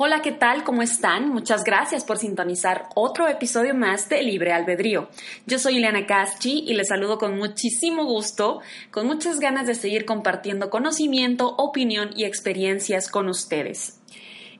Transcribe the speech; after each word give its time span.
Hola, 0.00 0.22
¿qué 0.22 0.30
tal? 0.30 0.62
¿Cómo 0.62 0.82
están? 0.82 1.28
Muchas 1.30 1.64
gracias 1.64 2.04
por 2.04 2.18
sintonizar 2.18 2.88
otro 2.94 3.26
episodio 3.26 3.74
más 3.74 4.08
de 4.08 4.22
Libre 4.22 4.52
Albedrío. 4.52 5.08
Yo 5.44 5.58
soy 5.58 5.78
Ileana 5.78 6.06
Caschi 6.06 6.62
y 6.68 6.74
les 6.74 6.86
saludo 6.86 7.18
con 7.18 7.36
muchísimo 7.36 8.04
gusto, 8.04 8.60
con 8.92 9.08
muchas 9.08 9.40
ganas 9.40 9.66
de 9.66 9.74
seguir 9.74 10.04
compartiendo 10.04 10.70
conocimiento, 10.70 11.52
opinión 11.56 12.10
y 12.14 12.26
experiencias 12.26 13.10
con 13.10 13.28
ustedes. 13.28 13.98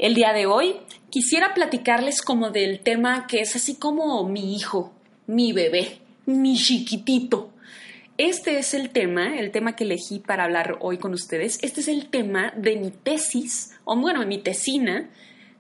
El 0.01 0.16
día 0.16 0.32
de 0.32 0.46
hoy 0.46 0.74
quisiera 1.09 1.55
platicarles 1.55 2.20
como 2.20 2.50
del 2.50 2.80
tema 2.80 3.29
que 3.29 3.39
es 3.39 3.55
así 3.55 3.77
como 3.77 4.29
mi 4.29 4.57
hijo, 4.57 4.93
mi 5.29 5.52
bebé, 5.52 6.00
mi 6.27 6.57
chiquitito. 6.57 7.52
Este 8.16 8.59
es 8.59 8.75
el 8.75 8.91
tema, 8.91 9.39
el 9.39 9.52
tema 9.52 9.77
que 9.77 9.84
elegí 9.84 10.18
para 10.18 10.43
hablar 10.43 10.79
hoy 10.80 10.98
con 10.98 11.14
ustedes. 11.14 11.61
Este 11.62 11.80
es 11.80 11.86
el 11.86 12.09
tema 12.09 12.52
de 12.57 12.75
mi 12.75 12.91
tesis, 12.91 13.79
o 13.84 13.95
bueno, 13.95 14.27
mi 14.27 14.39
tesina, 14.39 15.09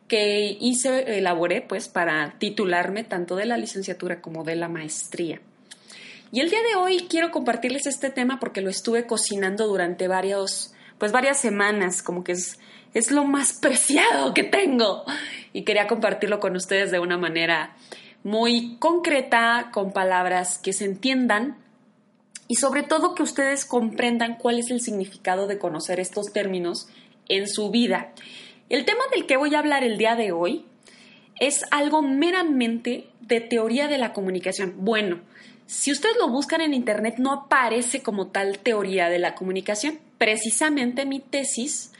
que 0.08 0.56
hice, 0.60 1.18
elaboré 1.18 1.60
pues 1.60 1.88
para 1.88 2.34
titularme 2.38 3.04
tanto 3.04 3.36
de 3.36 3.44
la 3.44 3.56
licenciatura 3.56 4.20
como 4.20 4.42
de 4.42 4.56
la 4.56 4.68
maestría. 4.68 5.40
Y 6.32 6.40
el 6.40 6.50
día 6.50 6.60
de 6.62 6.76
hoy 6.76 7.06
quiero 7.08 7.30
compartirles 7.30 7.86
este 7.86 8.10
tema 8.10 8.40
porque 8.40 8.60
lo 8.60 8.70
estuve 8.70 9.06
cocinando 9.06 9.66
durante 9.66 10.08
varios, 10.08 10.74
pues 10.98 11.12
varias 11.12 11.38
semanas, 11.38 12.02
como 12.02 12.24
que 12.24 12.32
es, 12.32 12.58
es 12.94 13.10
lo 13.10 13.24
más 13.24 13.52
preciado 13.52 14.34
que 14.34 14.44
tengo. 14.44 15.04
Y 15.52 15.62
quería 15.62 15.86
compartirlo 15.86 16.40
con 16.40 16.56
ustedes 16.56 16.90
de 16.90 16.98
una 16.98 17.16
manera 17.16 17.76
muy 18.24 18.76
concreta, 18.78 19.70
con 19.72 19.92
palabras 19.92 20.58
que 20.58 20.72
se 20.72 20.84
entiendan 20.84 21.56
y 22.48 22.56
sobre 22.56 22.82
todo 22.82 23.14
que 23.14 23.22
ustedes 23.22 23.64
comprendan 23.64 24.36
cuál 24.36 24.58
es 24.58 24.70
el 24.70 24.80
significado 24.80 25.46
de 25.46 25.58
conocer 25.58 26.00
estos 26.00 26.32
términos 26.32 26.88
en 27.28 27.46
su 27.46 27.70
vida. 27.70 28.12
El 28.68 28.84
tema 28.84 29.00
del 29.12 29.26
que 29.26 29.38
voy 29.38 29.54
a 29.54 29.60
hablar 29.60 29.82
el 29.82 29.96
día 29.96 30.14
de 30.14 30.32
hoy 30.32 30.66
es 31.40 31.64
algo 31.70 32.02
meramente 32.02 33.08
de 33.20 33.40
teoría 33.40 33.88
de 33.88 33.96
la 33.96 34.12
comunicación. 34.12 34.74
Bueno, 34.78 35.20
si 35.66 35.90
ustedes 35.90 36.16
lo 36.18 36.28
buscan 36.28 36.60
en 36.60 36.74
Internet 36.74 37.14
no 37.18 37.32
aparece 37.32 38.02
como 38.02 38.28
tal 38.28 38.58
teoría 38.58 39.08
de 39.08 39.18
la 39.18 39.34
comunicación. 39.34 39.98
Precisamente 40.18 41.06
mi 41.06 41.20
tesis 41.20 41.92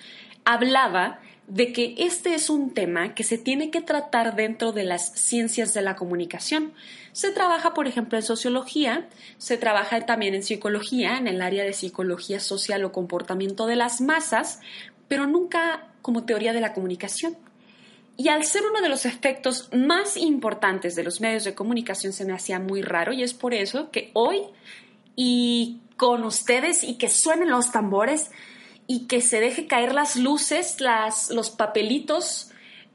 hablaba 0.45 1.21
de 1.47 1.73
que 1.73 1.95
este 1.97 2.35
es 2.35 2.51
un 2.51 2.75
tema 2.75 3.15
que 3.15 3.25
se 3.25 3.39
tiene 3.39 3.71
que 3.71 3.81
tratar 3.81 4.37
dentro 4.37 4.73
de 4.73 4.85
las 4.85 5.13
ciencias 5.15 5.73
de 5.73 5.81
la 5.81 5.97
comunicación. 5.97 6.75
Se 7.13 7.31
trabaja, 7.31 7.73
por 7.73 7.89
ejemplo, 7.89 8.19
en 8.19 8.25
sociología, 8.25 9.09
se 9.39 9.57
trabaja 9.57 10.05
también 10.05 10.35
en 10.35 10.43
psicología, 10.43 11.17
en 11.17 11.27
el 11.27 11.41
área 11.41 11.65
de 11.65 11.73
psicología 11.73 12.41
social 12.41 12.85
o 12.85 12.93
comportamiento 12.93 13.67
de 13.67 13.77
las 13.77 14.03
masas, 14.03 14.61
pero 15.09 15.27
nunca 15.27 15.89
como 16.03 16.25
teoría 16.25 16.53
de 16.53 16.61
la 16.61 16.73
comunicación. 16.73 17.37
Y 18.17 18.29
al 18.29 18.45
ser 18.45 18.63
uno 18.69 18.81
de 18.81 18.89
los 18.89 19.07
efectos 19.07 19.71
más 19.73 20.17
importantes 20.17 20.97
de 20.97 21.05
los 21.05 21.21
medios 21.21 21.45
de 21.45 21.55
comunicación 21.55 22.13
se 22.13 22.25
me 22.25 22.33
hacía 22.33 22.59
muy 22.59 22.83
raro 22.83 23.13
y 23.13 23.23
es 23.23 23.33
por 23.33 23.55
eso 23.55 23.91
que 23.91 24.11
hoy 24.13 24.43
y 25.15 25.81
con 25.97 26.25
ustedes 26.25 26.83
y 26.83 26.99
que 26.99 27.11
suenen 27.11 27.51
los 27.51 27.71
tambores 27.71 28.31
y 28.89 29.07
que 29.07 29.21
se 29.21 29.39
deje 29.41 29.67
caer 29.67 29.95
las 29.95 30.17
luces, 30.17 30.81
las, 30.81 31.31
los 31.31 31.51
papelitos, 31.51 32.51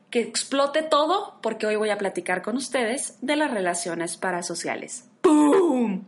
que 0.09 0.21
explote 0.21 0.83
todo, 0.83 1.39
porque 1.41 1.65
hoy 1.65 1.75
voy 1.75 1.89
a 1.89 1.97
platicar 1.97 2.43
con 2.43 2.55
ustedes 2.55 3.17
de 3.21 3.35
las 3.35 3.49
relaciones 3.49 4.15
parasociales. 4.17 5.05
¡Pum! 5.21 6.03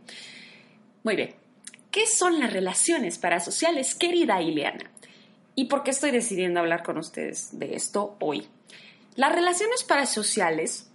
Muy 1.02 1.16
bien. 1.16 1.34
¿Qué 1.90 2.06
son 2.06 2.38
las 2.38 2.52
relaciones 2.52 3.18
parasociales, 3.18 3.94
querida 3.94 4.40
Ileana? 4.40 4.90
¿Y 5.58 5.64
por 5.64 5.82
qué 5.82 5.90
estoy 5.90 6.10
decidiendo 6.10 6.60
hablar 6.60 6.82
con 6.82 6.98
ustedes 6.98 7.58
de 7.58 7.74
esto 7.74 8.16
hoy? 8.20 8.46
Las 9.16 9.32
relaciones 9.34 9.82
parasociales 9.84 10.90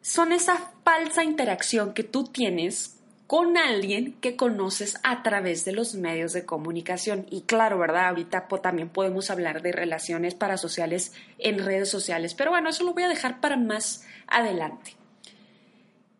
son 0.00 0.32
esa 0.32 0.72
falsa 0.82 1.22
interacción 1.22 1.92
que 1.92 2.02
tú 2.02 2.24
tienes 2.24 2.98
con 3.26 3.58
alguien 3.58 4.14
que 4.22 4.36
conoces 4.36 4.98
a 5.02 5.22
través 5.22 5.66
de 5.66 5.72
los 5.72 5.94
medios 5.96 6.32
de 6.32 6.46
comunicación. 6.46 7.26
Y 7.30 7.42
claro, 7.42 7.78
¿verdad? 7.78 8.08
Ahorita 8.08 8.48
también 8.62 8.88
podemos 8.88 9.30
hablar 9.30 9.60
de 9.60 9.72
relaciones 9.72 10.34
parasociales 10.34 11.12
en 11.38 11.58
redes 11.58 11.90
sociales, 11.90 12.32
pero 12.34 12.52
bueno, 12.52 12.70
eso 12.70 12.84
lo 12.84 12.94
voy 12.94 13.02
a 13.02 13.08
dejar 13.08 13.40
para 13.40 13.58
más 13.58 14.06
adelante. 14.26 14.96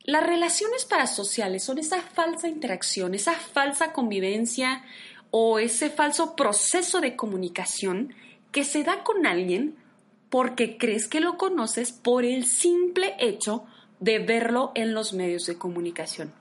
Las 0.03 0.27
relaciones 0.27 0.84
parasociales 0.84 1.65
son 1.65 1.78
esa 1.78 2.03
falsa 2.03 2.47
interacción, 2.47 3.15
esa 3.15 3.33
falsa 3.33 3.94
convivencia 3.94 4.84
o 5.37 5.59
ese 5.59 5.91
falso 5.91 6.37
proceso 6.37 7.00
de 7.00 7.17
comunicación 7.17 8.15
que 8.53 8.62
se 8.62 8.84
da 8.84 9.03
con 9.03 9.27
alguien 9.27 9.75
porque 10.31 10.78
crees 10.78 11.09
que 11.09 11.19
lo 11.19 11.37
conoces 11.37 11.91
por 11.91 12.25
el 12.25 12.45
simple 12.45 13.17
hecho 13.19 13.65
de 13.99 14.21
verlo 14.21 14.71
en 14.77 14.95
los 14.95 15.12
medios 15.12 15.45
de 15.47 15.59
comunicación. 15.59 16.33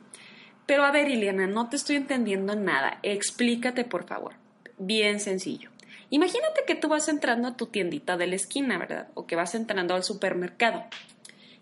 Pero 0.68 0.86
a 0.86 0.92
ver, 0.92 1.09
Ileana, 1.09 1.48
no 1.48 1.70
te 1.70 1.76
estoy 1.76 1.96
entendiendo 1.96 2.56
nada. 2.56 3.00
Explícate, 3.02 3.84
por 3.84 4.06
favor. 4.06 4.34
Bien 4.78 5.20
sencillo. 5.20 5.72
Imagínate 6.12 6.62
que 6.68 6.75
tú 6.75 6.88
vas 6.88 7.10
entrando 7.10 7.48
a 7.48 7.58
tu 7.58 7.66
tiendita 7.66 8.16
de 8.16 8.28
la 8.28 8.36
esquina, 8.36 8.78
¿verdad? 8.78 9.08
O 9.16 9.25
que 9.25 9.36
vas 9.36 9.56
entrando 9.56 9.96
al 9.96 10.04
supermercado. 10.04 10.84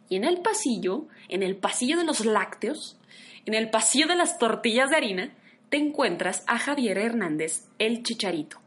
Y 0.10 0.18
en 0.18 0.26
el 0.26 0.42
pasillo, 0.42 1.06
en 1.30 1.44
el 1.44 1.56
pasillo 1.56 1.98
de 1.98 2.04
los 2.04 2.26
lácteos, 2.26 2.98
en 3.46 3.54
el 3.54 3.70
pasillo 3.70 4.08
de 4.08 4.16
las 4.16 4.38
tortillas 4.38 4.90
de 4.90 4.98
harina, 4.98 5.34
te 5.72 5.78
encuentras 5.78 6.44
a 6.48 6.60
Javier 6.60 6.98
Hernández, 6.98 7.64
el 7.80 8.04
chicharito. 8.04 8.58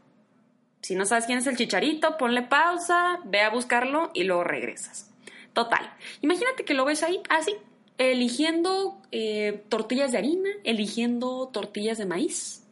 Si 0.81 0.95
no 0.95 1.05
sabes 1.05 1.27
quién 1.27 1.37
es 1.37 1.45
el 1.45 1.55
chicharito, 1.55 2.17
ponle 2.17 2.41
pausa, 2.41 3.19
ve 3.25 3.41
a 3.41 3.51
buscarlo 3.51 4.09
y 4.15 4.23
luego 4.23 4.43
regresas. 4.43 5.13
Total, 5.53 5.93
imagínate 6.21 6.65
que 6.65 6.73
lo 6.73 6.83
ves 6.83 7.03
ahí, 7.03 7.21
así, 7.29 7.53
eligiendo 7.99 8.99
eh, 9.11 9.63
tortillas 9.69 10.11
de 10.11 10.17
harina, 10.17 10.49
eligiendo 10.63 11.47
tortillas 11.53 11.99
de 11.99 12.07
maíz. 12.07 12.63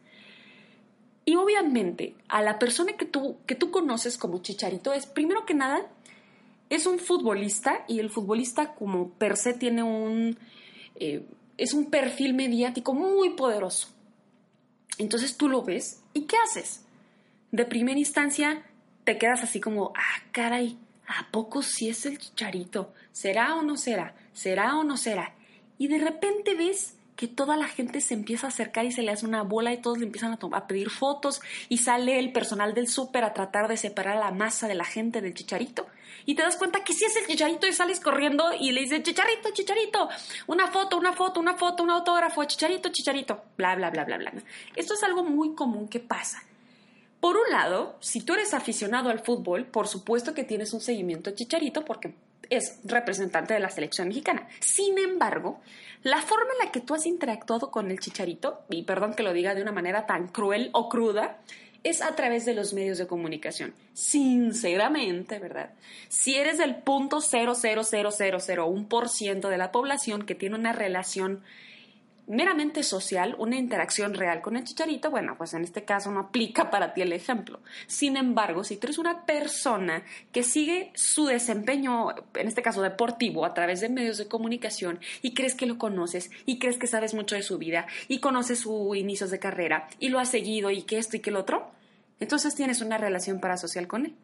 Y 1.24 1.36
obviamente 1.36 2.16
a 2.28 2.42
la 2.42 2.58
persona 2.58 2.94
que 2.94 3.04
tú, 3.04 3.36
que 3.46 3.54
tú 3.54 3.70
conoces 3.70 4.18
como 4.18 4.42
chicharito 4.42 4.92
es, 4.92 5.06
primero 5.06 5.46
que 5.46 5.54
nada, 5.54 5.86
es 6.70 6.86
un 6.86 6.98
futbolista 6.98 7.84
y 7.86 8.00
el 8.00 8.10
futbolista 8.10 8.74
como 8.74 9.10
per 9.10 9.36
se 9.36 9.54
tiene 9.54 9.84
un... 9.84 10.36
Eh, 10.96 11.24
es 11.56 11.72
un 11.72 11.88
perfil 11.88 12.34
mediático 12.34 12.94
muy 12.94 13.30
poderoso. 13.30 13.94
Entonces 14.98 15.36
tú 15.36 15.48
lo 15.48 15.62
ves 15.62 16.00
y 16.12 16.22
¿qué 16.22 16.36
haces? 16.44 16.82
De 17.50 17.64
primera 17.64 17.98
instancia 17.98 18.62
te 19.04 19.18
quedas 19.18 19.42
así 19.42 19.60
como, 19.60 19.92
ah, 19.96 20.22
caray, 20.32 20.78
¿a 21.06 21.30
poco 21.30 21.62
sí 21.62 21.88
es 21.88 22.06
el 22.06 22.18
chicharito? 22.18 22.92
¿Será 23.12 23.54
o 23.56 23.62
no 23.62 23.76
será? 23.76 24.14
¿Será 24.32 24.76
o 24.76 24.84
no 24.84 24.96
será? 24.96 25.34
Y 25.78 25.88
de 25.88 25.98
repente 25.98 26.54
ves 26.54 26.96
que 27.16 27.28
toda 27.28 27.56
la 27.56 27.68
gente 27.68 28.00
se 28.00 28.14
empieza 28.14 28.46
a 28.46 28.50
acercar 28.50 28.84
y 28.84 28.92
se 28.92 29.02
le 29.02 29.12
hace 29.12 29.26
una 29.26 29.42
bola 29.42 29.72
y 29.72 29.80
todos 29.80 29.98
le 29.98 30.06
empiezan 30.06 30.32
a, 30.32 30.56
a 30.56 30.66
pedir 30.66 30.90
fotos 30.90 31.40
y 31.68 31.78
sale 31.78 32.18
el 32.18 32.32
personal 32.32 32.74
del 32.74 32.88
súper 32.88 33.24
a 33.24 33.32
tratar 33.32 33.68
de 33.68 33.76
separar 33.76 34.16
la 34.16 34.30
masa 34.30 34.68
de 34.68 34.74
la 34.74 34.84
gente 34.84 35.20
del 35.20 35.34
chicharito 35.34 35.86
y 36.26 36.34
te 36.34 36.42
das 36.42 36.56
cuenta 36.56 36.82
que 36.84 36.92
sí 36.92 37.04
es 37.04 37.16
el 37.16 37.26
chicharito 37.26 37.66
y 37.66 37.72
sales 37.72 38.00
corriendo 38.00 38.52
y 38.58 38.72
le 38.72 38.82
dices, 38.82 39.02
chicharito, 39.02 39.50
chicharito, 39.52 40.08
una 40.46 40.68
foto, 40.68 40.96
una 40.96 41.12
foto, 41.12 41.40
una 41.40 41.54
foto, 41.54 41.82
un 41.82 41.90
autógrafo, 41.90 42.44
chicharito, 42.44 42.90
chicharito, 42.90 43.42
bla, 43.56 43.74
bla, 43.76 43.90
bla, 43.90 44.04
bla, 44.04 44.18
bla. 44.18 44.32
Esto 44.74 44.94
es 44.94 45.02
algo 45.02 45.24
muy 45.24 45.54
común 45.54 45.88
que 45.88 46.00
pasa. 46.00 46.42
Por 47.20 47.36
un 47.36 47.50
lado, 47.50 47.96
si 48.00 48.20
tú 48.20 48.34
eres 48.34 48.54
aficionado 48.54 49.10
al 49.10 49.20
fútbol, 49.20 49.66
por 49.66 49.88
supuesto 49.88 50.34
que 50.34 50.44
tienes 50.44 50.72
un 50.72 50.80
seguimiento 50.80 51.30
chicharito 51.30 51.84
porque 51.84 52.14
es 52.54 52.80
representante 52.84 53.54
de 53.54 53.60
la 53.60 53.70
selección 53.70 54.08
mexicana. 54.08 54.46
Sin 54.60 54.98
embargo, 54.98 55.60
la 56.02 56.20
forma 56.20 56.52
en 56.52 56.66
la 56.66 56.72
que 56.72 56.80
tú 56.80 56.94
has 56.94 57.06
interactuado 57.06 57.70
con 57.70 57.90
el 57.90 57.98
chicharito, 57.98 58.62
y 58.68 58.82
perdón 58.82 59.14
que 59.14 59.22
lo 59.22 59.32
diga 59.32 59.54
de 59.54 59.62
una 59.62 59.72
manera 59.72 60.06
tan 60.06 60.28
cruel 60.28 60.70
o 60.72 60.88
cruda, 60.88 61.38
es 61.84 62.02
a 62.02 62.16
través 62.16 62.44
de 62.46 62.54
los 62.54 62.72
medios 62.72 62.98
de 62.98 63.06
comunicación. 63.06 63.74
Sinceramente, 63.92 65.38
¿verdad? 65.38 65.70
Si 66.08 66.34
eres 66.34 66.58
del 66.58 66.74
punto 66.76 67.18
0,00001% 67.18 69.48
de 69.48 69.58
la 69.58 69.70
población 69.70 70.24
que 70.24 70.34
tiene 70.34 70.56
una 70.56 70.72
relación 70.72 71.44
meramente 72.26 72.82
social, 72.82 73.34
una 73.38 73.56
interacción 73.56 74.14
real 74.14 74.40
con 74.40 74.56
el 74.56 74.64
chicharito, 74.64 75.10
bueno, 75.10 75.34
pues 75.36 75.54
en 75.54 75.62
este 75.62 75.84
caso 75.84 76.10
no 76.10 76.20
aplica 76.20 76.70
para 76.70 76.94
ti 76.94 77.02
el 77.02 77.12
ejemplo. 77.12 77.60
Sin 77.86 78.16
embargo, 78.16 78.64
si 78.64 78.76
tú 78.76 78.86
eres 78.86 78.98
una 78.98 79.26
persona 79.26 80.02
que 80.32 80.42
sigue 80.42 80.92
su 80.94 81.26
desempeño, 81.26 82.10
en 82.34 82.48
este 82.48 82.62
caso 82.62 82.82
deportivo, 82.82 83.44
a 83.44 83.54
través 83.54 83.80
de 83.80 83.88
medios 83.88 84.18
de 84.18 84.28
comunicación 84.28 85.00
y 85.22 85.34
crees 85.34 85.54
que 85.54 85.66
lo 85.66 85.78
conoces 85.78 86.30
y 86.46 86.58
crees 86.58 86.78
que 86.78 86.86
sabes 86.86 87.14
mucho 87.14 87.34
de 87.34 87.42
su 87.42 87.58
vida 87.58 87.86
y 88.08 88.20
conoces 88.20 88.60
sus 88.60 88.96
inicios 88.96 89.30
de 89.30 89.38
carrera 89.38 89.88
y 89.98 90.08
lo 90.08 90.18
has 90.18 90.30
seguido 90.30 90.70
y 90.70 90.82
que 90.82 90.98
esto 90.98 91.16
y 91.16 91.20
que 91.20 91.30
el 91.30 91.36
otro, 91.36 91.70
entonces 92.20 92.54
tienes 92.54 92.80
una 92.80 92.98
relación 92.98 93.40
parasocial 93.40 93.86
con 93.86 94.06
él. 94.06 94.16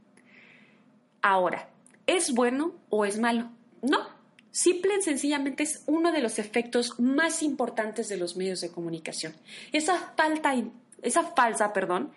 Ahora, 1.22 1.68
¿es 2.06 2.32
bueno 2.32 2.74
o 2.88 3.04
es 3.04 3.18
malo? 3.18 3.50
No, 3.82 4.19
Simple 4.52 4.96
y 4.98 5.02
sencillamente 5.02 5.62
es 5.62 5.82
uno 5.86 6.12
de 6.12 6.20
los 6.20 6.38
efectos 6.38 6.98
más 6.98 7.42
importantes 7.42 8.08
de 8.08 8.16
los 8.16 8.36
medios 8.36 8.60
de 8.60 8.70
comunicación. 8.70 9.34
Esa 9.72 10.12
falta, 10.16 10.54
esa 11.02 11.22
falsa, 11.22 11.72
perdón, 11.72 12.10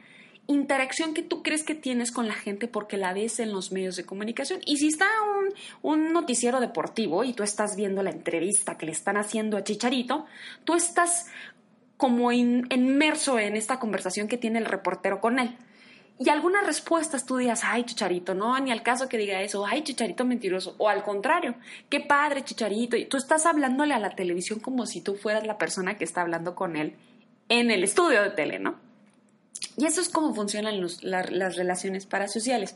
interacción 0.48 1.14
que 1.14 1.22
tú 1.22 1.42
crees 1.42 1.64
que 1.64 1.76
tienes 1.76 2.12
con 2.12 2.28
la 2.28 2.34
gente 2.34 2.68
porque 2.68 2.98
la 2.98 3.14
ves 3.14 3.40
en 3.40 3.52
los 3.52 3.72
medios 3.72 3.96
de 3.96 4.06
comunicación. 4.06 4.62
Y 4.66 4.78
si 4.78 4.88
está 4.88 5.08
un, 5.82 6.14
noticiero 6.14 6.60
deportivo 6.60 7.24
y 7.24 7.34
tú 7.34 7.44
estás 7.44 7.76
viendo 7.76 8.04
la 8.04 8.10
entrevista 8.10 8.78
que 8.78 8.86
le 8.86 8.92
están 8.92 9.18
haciendo 9.18 9.58
a 9.58 9.64
Chicharito, 9.64 10.26
tú 10.64 10.74
estás 10.74 11.28
como 11.98 12.32
inmerso 12.32 13.40
en 13.40 13.56
esta 13.56 13.80
conversación 13.80 14.28
que 14.28 14.38
tiene 14.38 14.60
el 14.60 14.66
reportero 14.66 15.22
con 15.22 15.40
él. 15.40 15.56
Y 16.20 16.30
algunas 16.30 16.66
respuestas 16.66 17.26
tú 17.26 17.38
digas, 17.38 17.62
ay, 17.64 17.84
Chicharito, 17.84 18.34
no, 18.36 18.58
ni 18.60 18.72
al 18.72 18.84
caso 18.84 19.10
que 19.10 19.18
diga 19.18 19.42
eso, 19.42 19.66
ay, 19.66 19.84
Chicharito 19.84 20.26
mentiroso, 20.26 20.76
o 20.78 20.88
al 20.88 21.04
contrario, 21.04 21.56
qué 21.90 22.00
padre, 22.00 22.44
Chicharito, 22.44 22.96
y 22.96 23.06
tú 23.06 23.18
estás 23.18 23.46
hablándole 23.46 23.94
a 23.94 24.00
la 24.00 24.16
televisión 24.16 24.60
como 24.60 24.86
si 24.86 25.02
tú 25.02 25.16
fueras 25.16 25.46
la 25.46 25.58
persona 25.58 25.98
que 25.98 26.04
está 26.04 26.22
hablando 26.22 26.56
con 26.56 26.76
él 26.76 26.96
en 27.50 27.72
el 27.72 27.84
estudio 27.84 28.22
de 28.22 28.30
tele, 28.30 28.60
¿no? 28.60 28.76
Y 29.76 29.86
eso 29.86 30.02
es 30.02 30.10
cómo 30.10 30.34
funcionan 30.36 30.80
las 31.02 31.56
relaciones 31.56 32.06
parasociales. 32.06 32.76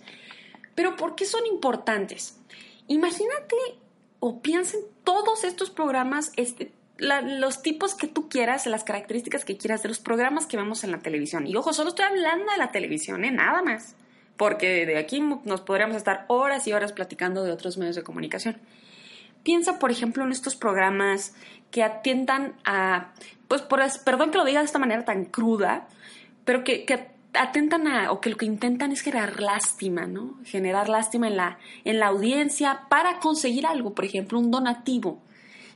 Pero 0.74 0.96
¿por 0.96 1.16
qué 1.16 1.26
son 1.26 1.46
importantes? 1.46 2.38
Imagínate 2.88 3.56
o 4.20 4.42
piensa 4.42 4.78
en 4.78 4.84
todos 5.04 5.44
estos 5.44 5.70
programas, 5.70 6.32
este, 6.38 6.72
los 7.00 7.62
tipos 7.62 7.96
que 7.96 8.08
tú 8.08 8.28
quieras, 8.30 8.66
las 8.66 8.84
características 8.84 9.46
que 9.46 9.58
quieras 9.58 9.84
de 9.84 9.90
los 9.90 10.00
programas 10.00 10.46
que 10.46 10.58
vemos 10.58 10.84
en 10.84 10.92
la 10.92 11.00
televisión. 11.00 11.48
Y 11.48 11.56
ojo, 11.56 11.74
solo 11.74 11.90
estoy 11.90 12.06
hablando 12.06 12.52
de 12.52 12.58
la 12.58 12.72
televisión, 12.72 13.24
¿eh? 13.26 13.32
nada 13.32 13.62
más. 13.62 13.96
Porque 14.36 14.86
de 14.86 14.98
aquí 14.98 15.20
nos 15.20 15.62
podríamos 15.62 15.98
estar 15.98 16.26
horas 16.28 16.68
y 16.68 16.74
horas 16.74 16.94
platicando 16.94 17.44
de 17.44 17.52
otros 17.52 17.78
medios 17.78 17.96
de 17.96 18.04
comunicación. 18.04 18.58
Piensa, 19.44 19.80
por 19.80 19.92
ejemplo, 19.92 20.24
en 20.24 20.32
estos 20.32 20.56
programas 20.56 21.34
que 21.72 21.84
atiendan 21.84 22.56
a, 22.66 23.14
pues, 23.48 23.62
por, 23.62 23.82
perdón 24.04 24.32
que 24.32 24.38
lo 24.38 24.46
diga 24.46 24.60
de 24.60 24.66
esta 24.66 24.80
manera 24.80 25.06
tan 25.06 25.26
cruda, 25.26 25.88
pero 26.46 26.64
que, 26.64 26.86
atentan 27.34 27.88
a, 27.88 28.12
o 28.12 28.20
que 28.20 28.30
lo 28.32 28.38
que 28.38 28.46
intentan 28.46 28.92
es 28.92 29.02
generar 29.02 29.42
lástima, 29.42 30.08
¿no? 30.08 30.38
Generar 30.44 30.90
lástima 30.90 31.28
en 31.28 31.38
la, 31.38 31.60
en 31.84 32.00
la 32.00 32.08
audiencia 32.08 32.82
para 32.90 33.20
conseguir 33.20 33.68
algo, 33.68 33.94
por 33.94 34.06
ejemplo, 34.06 34.40
un 34.40 34.50
donativo 34.50 35.22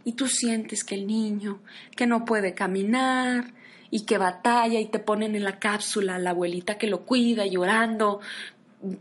y 0.03 0.13
tú 0.13 0.27
sientes 0.27 0.83
que 0.83 0.95
el 0.95 1.07
niño, 1.07 1.59
que 1.95 2.07
no 2.07 2.25
puede 2.25 2.53
caminar 2.53 3.53
y 3.89 4.05
que 4.05 4.17
batalla 4.17 4.79
y 4.79 4.85
te 4.85 4.99
ponen 4.99 5.35
en 5.35 5.43
la 5.43 5.59
cápsula 5.59 6.17
la 6.17 6.31
abuelita 6.31 6.77
que 6.77 6.87
lo 6.87 7.01
cuida 7.01 7.45
llorando, 7.45 8.21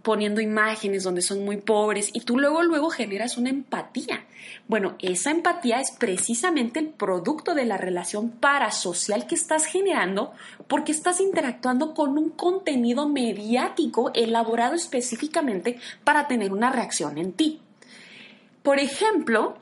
poniendo 0.02 0.40
imágenes 0.40 1.04
donde 1.04 1.22
son 1.22 1.44
muy 1.44 1.56
pobres 1.56 2.10
y 2.12 2.20
tú 2.20 2.38
luego 2.38 2.62
luego 2.62 2.90
generas 2.90 3.38
una 3.38 3.50
empatía. 3.50 4.26
Bueno, 4.68 4.96
esa 4.98 5.30
empatía 5.30 5.80
es 5.80 5.90
precisamente 5.92 6.80
el 6.80 6.88
producto 6.88 7.54
de 7.54 7.64
la 7.64 7.76
relación 7.76 8.30
parasocial 8.30 9.26
que 9.26 9.34
estás 9.34 9.64
generando 9.64 10.32
porque 10.68 10.92
estás 10.92 11.20
interactuando 11.20 11.94
con 11.94 12.18
un 12.18 12.30
contenido 12.30 13.08
mediático 13.08 14.10
elaborado 14.14 14.74
específicamente 14.74 15.78
para 16.04 16.28
tener 16.28 16.52
una 16.52 16.70
reacción 16.70 17.16
en 17.16 17.32
ti. 17.32 17.60
Por 18.62 18.78
ejemplo, 18.78 19.56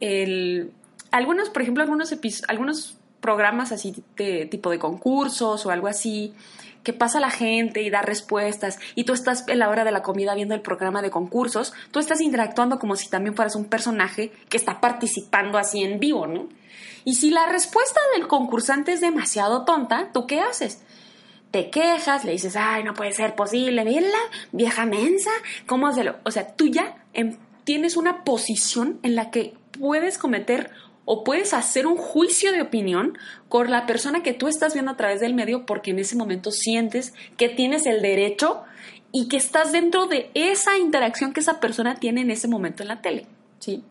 el, 0.00 0.72
algunos, 1.12 1.50
por 1.50 1.62
ejemplo, 1.62 1.82
algunos, 1.82 2.12
algunos 2.48 2.96
programas 3.20 3.70
así 3.70 3.94
de 4.16 4.46
tipo 4.46 4.70
de 4.70 4.78
concursos 4.78 5.64
o 5.64 5.70
algo 5.70 5.86
así, 5.86 6.34
que 6.82 6.92
pasa 6.92 7.20
la 7.20 7.30
gente 7.30 7.82
y 7.82 7.90
da 7.90 8.02
respuestas 8.02 8.78
y 8.94 9.04
tú 9.04 9.12
estás 9.12 9.46
en 9.46 9.60
la 9.60 9.68
hora 9.68 9.84
de 9.84 9.92
la 9.92 10.02
comida 10.02 10.34
viendo 10.34 10.54
el 10.54 10.60
programa 10.60 11.00
de 11.00 11.10
concursos, 11.10 11.72
tú 11.92 12.00
estás 12.00 12.20
interactuando 12.20 12.78
como 12.78 12.96
si 12.96 13.08
también 13.08 13.36
fueras 13.36 13.54
un 13.54 13.66
personaje 13.66 14.32
que 14.48 14.56
está 14.56 14.80
participando 14.80 15.58
así 15.58 15.82
en 15.82 16.00
vivo, 16.00 16.26
¿no? 16.26 16.48
Y 17.04 17.14
si 17.14 17.30
la 17.30 17.46
respuesta 17.46 18.00
del 18.16 18.26
concursante 18.26 18.92
es 18.92 19.00
demasiado 19.00 19.64
tonta, 19.64 20.10
¿tú 20.12 20.26
qué 20.26 20.40
haces? 20.40 20.82
Te 21.50 21.68
quejas, 21.70 22.24
le 22.24 22.32
dices, 22.32 22.56
ay, 22.56 22.82
no 22.82 22.94
puede 22.94 23.12
ser 23.12 23.34
posible, 23.34 23.84
mira, 23.84 24.08
vieja 24.52 24.86
mensa, 24.86 25.30
¿cómo 25.66 25.86
hacerlo? 25.86 26.16
O 26.24 26.30
sea, 26.30 26.54
tú 26.54 26.68
ya 26.68 27.04
em, 27.12 27.36
tienes 27.64 27.96
una 27.96 28.24
posición 28.24 28.98
en 29.02 29.14
la 29.14 29.30
que 29.30 29.54
puedes 29.78 30.18
cometer 30.18 30.70
o 31.04 31.24
puedes 31.24 31.52
hacer 31.54 31.86
un 31.86 31.96
juicio 31.96 32.52
de 32.52 32.62
opinión 32.62 33.18
con 33.48 33.70
la 33.70 33.86
persona 33.86 34.22
que 34.22 34.32
tú 34.32 34.48
estás 34.48 34.74
viendo 34.74 34.92
a 34.92 34.96
través 34.96 35.20
del 35.20 35.34
medio 35.34 35.66
porque 35.66 35.90
en 35.90 35.98
ese 35.98 36.16
momento 36.16 36.50
sientes 36.50 37.12
que 37.36 37.48
tienes 37.48 37.86
el 37.86 38.02
derecho 38.02 38.62
y 39.10 39.28
que 39.28 39.36
estás 39.36 39.72
dentro 39.72 40.06
de 40.06 40.30
esa 40.34 40.78
interacción 40.78 41.32
que 41.32 41.40
esa 41.40 41.60
persona 41.60 41.96
tiene 41.96 42.22
en 42.22 42.30
ese 42.30 42.48
momento 42.48 42.82
en 42.82 42.88
la 42.88 43.02
tele. 43.02 43.26
¿sí? 43.58 43.82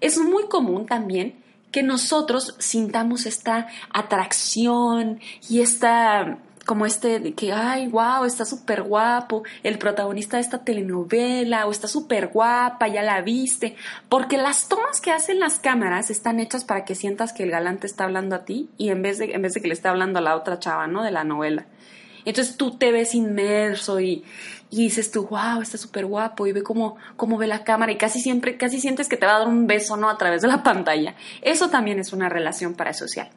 Es 0.00 0.18
muy 0.18 0.44
común 0.48 0.86
también 0.86 1.34
que 1.70 1.82
nosotros 1.82 2.54
sintamos 2.58 3.26
esta 3.26 3.68
atracción 3.92 5.20
y 5.48 5.60
esta 5.60 6.38
como 6.68 6.84
este 6.84 7.18
de 7.18 7.32
que, 7.32 7.50
ay, 7.50 7.88
wow, 7.88 8.26
está 8.26 8.44
súper 8.44 8.82
guapo, 8.82 9.42
el 9.62 9.78
protagonista 9.78 10.36
de 10.36 10.42
esta 10.42 10.64
telenovela, 10.64 11.66
o 11.66 11.70
está 11.70 11.88
súper 11.88 12.28
guapa, 12.28 12.88
ya 12.88 13.02
la 13.02 13.22
viste, 13.22 13.74
porque 14.10 14.36
las 14.36 14.68
tomas 14.68 15.00
que 15.00 15.10
hacen 15.10 15.40
las 15.40 15.60
cámaras 15.60 16.10
están 16.10 16.40
hechas 16.40 16.66
para 16.66 16.84
que 16.84 16.94
sientas 16.94 17.32
que 17.32 17.44
el 17.44 17.50
galante 17.50 17.86
está 17.86 18.04
hablando 18.04 18.36
a 18.36 18.44
ti 18.44 18.68
y 18.76 18.90
en 18.90 19.00
vez 19.00 19.16
de, 19.16 19.32
en 19.32 19.40
vez 19.40 19.54
de 19.54 19.62
que 19.62 19.68
le 19.68 19.72
esté 19.72 19.88
hablando 19.88 20.18
a 20.18 20.22
la 20.22 20.36
otra 20.36 20.58
chava, 20.58 20.86
¿no? 20.86 21.02
De 21.02 21.10
la 21.10 21.24
novela. 21.24 21.64
Entonces 22.26 22.58
tú 22.58 22.76
te 22.76 22.92
ves 22.92 23.14
inmerso 23.14 23.98
y, 23.98 24.22
y 24.68 24.82
dices 24.82 25.10
tú, 25.10 25.26
wow, 25.26 25.62
está 25.62 25.78
súper 25.78 26.04
guapo 26.04 26.46
y 26.46 26.52
ve 26.52 26.62
cómo, 26.62 26.98
cómo 27.16 27.38
ve 27.38 27.46
la 27.46 27.64
cámara 27.64 27.92
y 27.92 27.96
casi 27.96 28.20
siempre, 28.20 28.58
casi 28.58 28.78
sientes 28.78 29.08
que 29.08 29.16
te 29.16 29.24
va 29.24 29.36
a 29.36 29.38
dar 29.38 29.48
un 29.48 29.66
beso, 29.66 29.96
¿no? 29.96 30.10
A 30.10 30.18
través 30.18 30.42
de 30.42 30.48
la 30.48 30.62
pantalla. 30.62 31.14
Eso 31.40 31.70
también 31.70 31.98
es 31.98 32.12
una 32.12 32.28
relación 32.28 32.74
parasocial. 32.74 33.30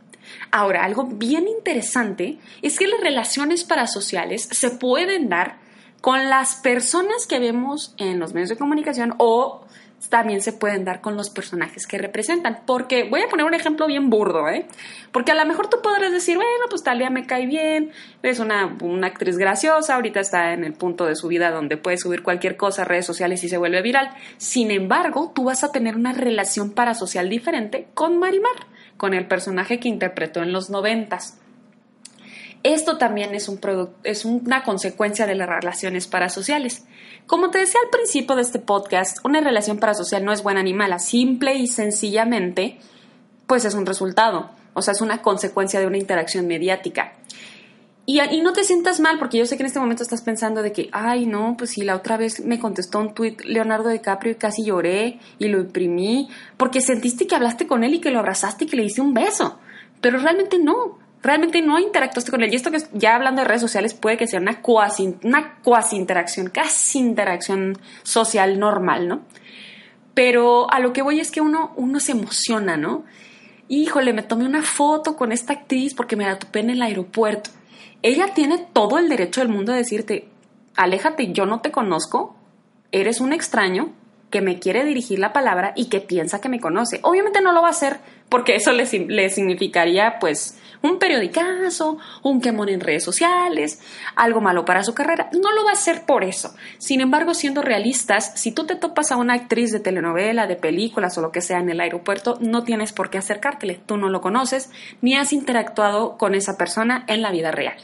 Ahora, 0.52 0.84
algo 0.84 1.06
bien 1.06 1.48
interesante 1.48 2.38
es 2.62 2.78
que 2.78 2.88
las 2.88 3.00
relaciones 3.02 3.64
parasociales 3.64 4.44
se 4.44 4.72
pueden 4.72 5.30
dar 5.30 5.60
con 6.02 6.30
las 6.30 6.56
personas 6.56 7.28
que 7.28 7.40
vemos 7.40 7.94
en 7.98 8.20
los 8.20 8.34
medios 8.34 8.50
de 8.50 8.58
comunicación 8.58 9.14
o 9.18 9.66
también 10.10 10.42
se 10.42 10.54
pueden 10.54 10.84
dar 10.84 11.02
con 11.02 11.16
los 11.16 11.30
personajes 11.30 11.88
que 11.88 11.98
representan. 11.98 12.62
Porque 12.66 13.08
voy 13.10 13.22
a 13.22 13.28
poner 13.28 13.46
un 13.46 13.54
ejemplo 13.54 13.88
bien 13.88 14.10
burdo, 14.10 14.48
¿eh? 14.50 14.68
Porque 15.12 15.32
a 15.32 15.36
lo 15.36 15.46
mejor 15.46 15.70
tú 15.70 15.78
podrás 15.82 16.12
decir, 16.12 16.36
bueno, 16.36 16.66
pues 16.70 16.84
Talia 16.84 17.10
me 17.10 17.26
cae 17.26 17.46
bien, 17.46 17.92
es 18.24 18.40
una, 18.40 18.78
una, 18.82 19.08
actriz 19.08 19.38
graciosa, 19.38 19.96
ahorita 19.96 20.20
está 20.20 20.54
en 20.54 20.64
el 20.64 20.74
punto 20.74 21.06
de 21.06 21.16
su 21.16 21.28
vida 21.28 21.52
donde 21.52 21.78
puede 21.78 21.98
subir 21.98 22.24
cualquier 22.24 22.58
cosa 22.58 22.82
a 22.82 22.86
redes 22.86 23.06
sociales 23.06 23.44
y 23.44 23.50
se 23.50 23.58
vuelve 23.58 23.82
viral. 23.82 24.12
Sin 24.38 24.72
embargo, 24.72 25.32
tú 25.34 25.46
vas 25.46 25.64
a 25.64 25.72
tener 25.72 25.96
una 25.96 26.14
relación 26.14 26.72
parasocial 26.72 27.30
diferente 27.30 27.88
con 27.94 28.20
Marimar 28.20 28.71
con 29.02 29.16
el 29.16 29.26
personaje 29.28 29.80
que 29.80 29.90
interpretó 29.90 30.44
en 30.44 30.54
los 30.54 30.70
noventas. 30.70 31.40
Esto 32.62 33.00
también 33.00 33.34
es, 33.34 33.50
un 33.50 33.60
es 34.04 34.26
una 34.26 34.62
consecuencia 34.62 35.26
de 35.26 35.34
las 35.34 35.50
relaciones 35.50 36.06
parasociales. 36.06 36.86
Como 37.26 37.50
te 37.50 37.58
decía 37.58 37.80
al 37.84 37.90
principio 37.90 38.36
de 38.36 38.44
este 38.44 38.60
podcast, 38.60 39.18
una 39.24 39.42
relación 39.42 39.80
parasocial 39.80 40.24
no 40.24 40.32
es 40.32 40.44
buena 40.44 40.62
ni 40.62 40.76
mala, 40.76 41.00
simple 41.00 41.56
y 41.56 41.66
sencillamente, 41.66 42.78
pues 43.48 43.66
es 43.66 43.74
un 43.74 43.88
resultado, 43.88 44.52
o 44.76 44.84
sea, 44.84 44.92
es 44.92 45.02
una 45.02 45.24
consecuencia 45.24 45.80
de 45.80 45.88
una 45.88 45.98
interacción 45.98 46.46
mediática. 46.46 47.14
Y, 48.06 48.20
y, 48.20 48.42
no 48.42 48.52
te 48.52 48.64
sientas 48.64 49.00
mal, 49.00 49.20
porque 49.20 49.38
yo 49.38 49.46
sé 49.46 49.58
que 49.58 49.64
en 49.64 49.68
este 49.68 49.80
momento 49.80 50.02
estás 50.02 50.24
pensando 50.24 50.64
de 50.64 50.72
que, 50.72 50.90
ay, 50.92 51.28
no, 51.28 51.56
pues 51.58 51.72
si 51.72 51.84
la 51.84 51.96
otra 51.96 52.18
vez 52.18 52.44
me 52.44 52.60
contestó 52.60 53.00
un 53.00 53.14
tweet 53.14 53.38
Leonardo 53.46 53.90
DiCaprio 53.90 54.32
y 54.32 54.36
casi 54.36 54.66
lloré 54.66 55.20
y 55.38 55.48
lo 55.48 55.60
imprimí, 55.60 56.28
porque 56.58 56.82
sentiste 56.82 57.28
que 57.28 57.36
hablaste 57.36 57.68
con 57.68 57.84
él 57.84 57.94
y 57.94 58.02
que 58.02 58.10
lo 58.10 58.20
abrazaste 58.20 58.66
y 58.66 58.68
que 58.68 58.76
le 58.76 58.84
diste 58.84 59.02
un 59.02 59.14
beso. 59.14 59.60
Pero 60.02 60.18
realmente 60.18 60.58
no, 60.58 60.98
realmente 61.22 61.62
no 61.62 61.80
interactuaste 61.80 62.32
con 62.32 62.42
él. 62.42 62.52
Y 62.52 62.56
esto 62.56 62.72
que 62.72 62.80
ya 62.94 63.16
hablando 63.16 63.44
de 63.44 63.48
redes 63.48 63.62
sociales 63.62 63.94
puede 63.94 64.18
que 64.18 64.28
sea 64.28 64.40
una 64.40 64.62
cuasi, 64.62 65.16
una 65.24 65.58
interacción, 65.92 66.50
casi 66.50 67.00
interacción 67.00 67.78
social 68.02 68.60
normal, 68.60 69.08
¿no? 69.08 69.22
Pero 70.16 70.72
a 70.72 70.80
lo 70.80 70.92
que 70.92 71.04
voy 71.04 71.20
es 71.20 71.32
que 71.32 71.40
uno, 71.40 71.72
uno 71.76 72.00
se 72.00 72.14
emociona, 72.14 72.78
¿no? 72.78 73.06
Híjole, 73.68 74.12
me 74.12 74.24
tomé 74.24 74.46
una 74.46 74.64
foto 74.64 75.16
con 75.16 75.32
esta 75.32 75.54
actriz 75.54 75.94
porque 75.94 76.16
me 76.16 76.26
la 76.26 76.40
topé 76.40 76.60
en 76.60 76.72
el 76.72 76.82
aeropuerto 76.82 77.52
ella 78.04 78.34
tiene 78.34 78.58
todo 78.74 78.98
el 78.98 79.10
derecho 79.10 79.42
del 79.42 79.50
mundo 79.50 79.72
de 79.72 79.80
decirte, 79.80 80.28
aléjate, 80.76 81.32
yo 81.32 81.46
no 81.46 81.62
te 81.62 81.72
conozco, 81.72 82.36
eres 82.92 83.22
un 83.22 83.34
extraño 83.34 83.94
que 84.32 84.42
me 84.42 84.58
quiere 84.58 84.84
dirigir 84.84 85.20
la 85.20 85.34
palabra 85.34 85.74
y 85.76 85.90
que 85.90 86.00
piensa 86.00 86.42
que 86.42 86.50
me 86.50 86.60
conoce. 86.60 87.00
Obviamente 87.04 87.42
no 87.42 87.52
lo 87.52 87.62
va 87.62 87.68
a 87.68 87.72
hacer 87.72 88.00
porque 88.30 88.56
eso 88.56 88.72
le, 88.72 88.86
significaría 89.30 90.18
pues 90.20 90.58
un 90.82 90.98
periodicazo, 90.98 91.98
un 92.24 92.42
quemón 92.42 92.70
en 92.70 92.80
redes 92.80 93.04
sociales, 93.04 93.82
algo 94.16 94.42
malo 94.42 94.66
para 94.66 94.84
su 94.84 94.96
carrera. 94.96 95.30
No 95.34 95.52
lo 95.52 95.66
va 95.66 95.72
a 95.72 95.74
hacer 95.74 96.06
por 96.06 96.24
eso. 96.24 96.56
Sin 96.80 97.02
embargo, 97.02 97.34
siendo 97.34 97.62
realistas, 97.62 98.32
si 98.36 98.52
tú 98.52 98.66
te 98.66 98.76
topas 98.76 99.12
a 99.12 99.18
una 99.18 99.34
actriz 99.34 99.72
de 99.72 99.82
telenovela, 99.82 100.48
de 100.48 100.56
películas 100.56 101.18
o 101.18 101.22
lo 101.22 101.32
que 101.32 101.42
sea 101.42 101.60
en 101.60 101.70
el 101.70 101.82
aeropuerto, 101.82 102.38
no 102.40 102.64
tienes 102.64 102.94
por 102.94 103.10
qué 103.10 103.18
acercártele. 103.20 103.82
Tú 103.86 103.98
no 103.98 104.10
lo 104.10 104.22
conoces 104.22 104.72
ni 105.02 105.16
has 105.16 105.34
interactuado 105.34 106.18
con 106.18 106.34
esa 106.34 106.58
persona 106.58 107.04
en 107.08 107.22
la 107.22 107.32
vida 107.32 107.52
real. 107.52 107.76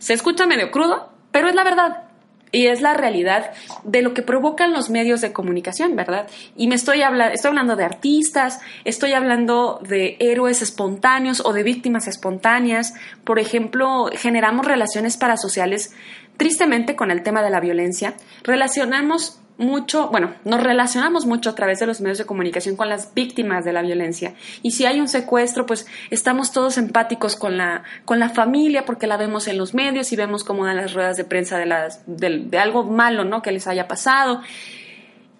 Se 0.00 0.14
escucha 0.14 0.46
medio 0.46 0.72
crudo, 0.72 1.12
pero 1.30 1.48
es 1.48 1.54
la 1.54 1.62
verdad. 1.62 2.10
y 2.52 2.66
es 2.66 2.80
la 2.80 2.94
realidad 2.94 3.52
de 3.84 4.02
lo 4.02 4.12
que 4.12 4.22
provocan 4.22 4.72
los 4.72 4.90
medios 4.90 5.20
de 5.20 5.32
comunicación, 5.32 5.94
¿verdad? 5.94 6.26
Y 6.56 6.66
me 6.66 6.74
estoy, 6.74 7.02
hablando, 7.02 7.32
estoy 7.32 7.50
hablando 7.50 7.76
de 7.76 7.84
artistas, 7.84 8.60
estoy 8.84 9.12
hablando 9.12 9.80
de 9.86 10.16
héroes 10.18 10.60
espontáneos 10.62 11.42
o 11.44 11.52
de 11.52 11.62
víctimas 11.62 12.08
espontáneas. 12.08 12.94
Por 13.22 13.38
ejemplo, 13.38 14.10
generamos 14.12 14.66
relaciones 14.66 15.16
parasociales 15.16 15.94
tristemente 16.36 16.96
con 16.96 17.10
el 17.10 17.22
tema 17.22 17.42
de 17.42 17.50
la 17.50 17.60
violencia. 17.60 18.14
Relacionamos 18.42 19.39
mucho, 19.60 20.08
bueno, 20.08 20.34
nos 20.44 20.62
relacionamos 20.62 21.26
mucho 21.26 21.50
a 21.50 21.54
través 21.54 21.78
de 21.78 21.86
los 21.86 22.00
medios 22.00 22.16
de 22.16 22.24
comunicación 22.24 22.76
con 22.76 22.88
las 22.88 23.12
víctimas 23.12 23.64
de 23.64 23.72
la 23.72 23.82
violencia. 23.82 24.34
Y 24.62 24.70
si 24.70 24.86
hay 24.86 25.00
un 25.00 25.08
secuestro, 25.08 25.66
pues 25.66 25.86
estamos 26.08 26.50
todos 26.50 26.78
empáticos 26.78 27.36
con 27.36 27.58
la, 27.58 27.84
con 28.06 28.18
la 28.18 28.30
familia 28.30 28.86
porque 28.86 29.06
la 29.06 29.18
vemos 29.18 29.46
en 29.48 29.58
los 29.58 29.74
medios 29.74 30.12
y 30.12 30.16
vemos 30.16 30.44
cómo 30.44 30.64
dan 30.64 30.78
las 30.78 30.94
ruedas 30.94 31.18
de 31.18 31.24
prensa 31.24 31.58
de, 31.58 31.66
las, 31.66 32.02
de, 32.06 32.58
algo 32.58 32.84
malo, 32.84 33.24
¿no? 33.24 33.42
Que 33.42 33.52
les 33.52 33.66
haya 33.66 33.86
pasado. 33.86 34.40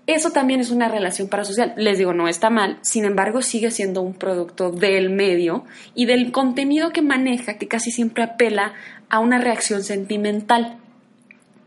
Eso 0.06 0.30
también 0.32 0.60
es 0.60 0.70
una 0.70 0.88
relación 0.88 1.28
parasocial. 1.28 1.72
Les 1.76 1.96
digo, 1.96 2.12
no 2.12 2.28
está 2.28 2.50
mal, 2.50 2.78
sin 2.82 3.06
embargo, 3.06 3.40
sigue 3.40 3.70
siendo 3.70 4.02
un 4.02 4.12
producto 4.12 4.70
del 4.70 5.08
medio 5.08 5.64
y 5.94 6.04
del 6.04 6.30
contenido 6.30 6.90
que 6.90 7.00
maneja, 7.00 7.54
que 7.54 7.68
casi 7.68 7.90
siempre 7.90 8.22
apela 8.22 8.74
a 9.08 9.18
una 9.18 9.38
reacción 9.38 9.82
sentimental. 9.82 10.76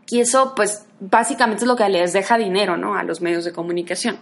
Y 0.08 0.20
eso, 0.20 0.52
pues, 0.54 0.86
básicamente 1.10 1.64
es 1.64 1.68
lo 1.68 1.76
que 1.76 1.88
les 1.88 2.12
deja 2.12 2.38
dinero, 2.38 2.76
¿no? 2.76 2.96
A 2.96 3.02
los 3.02 3.20
medios 3.20 3.44
de 3.44 3.52
comunicación. 3.52 4.18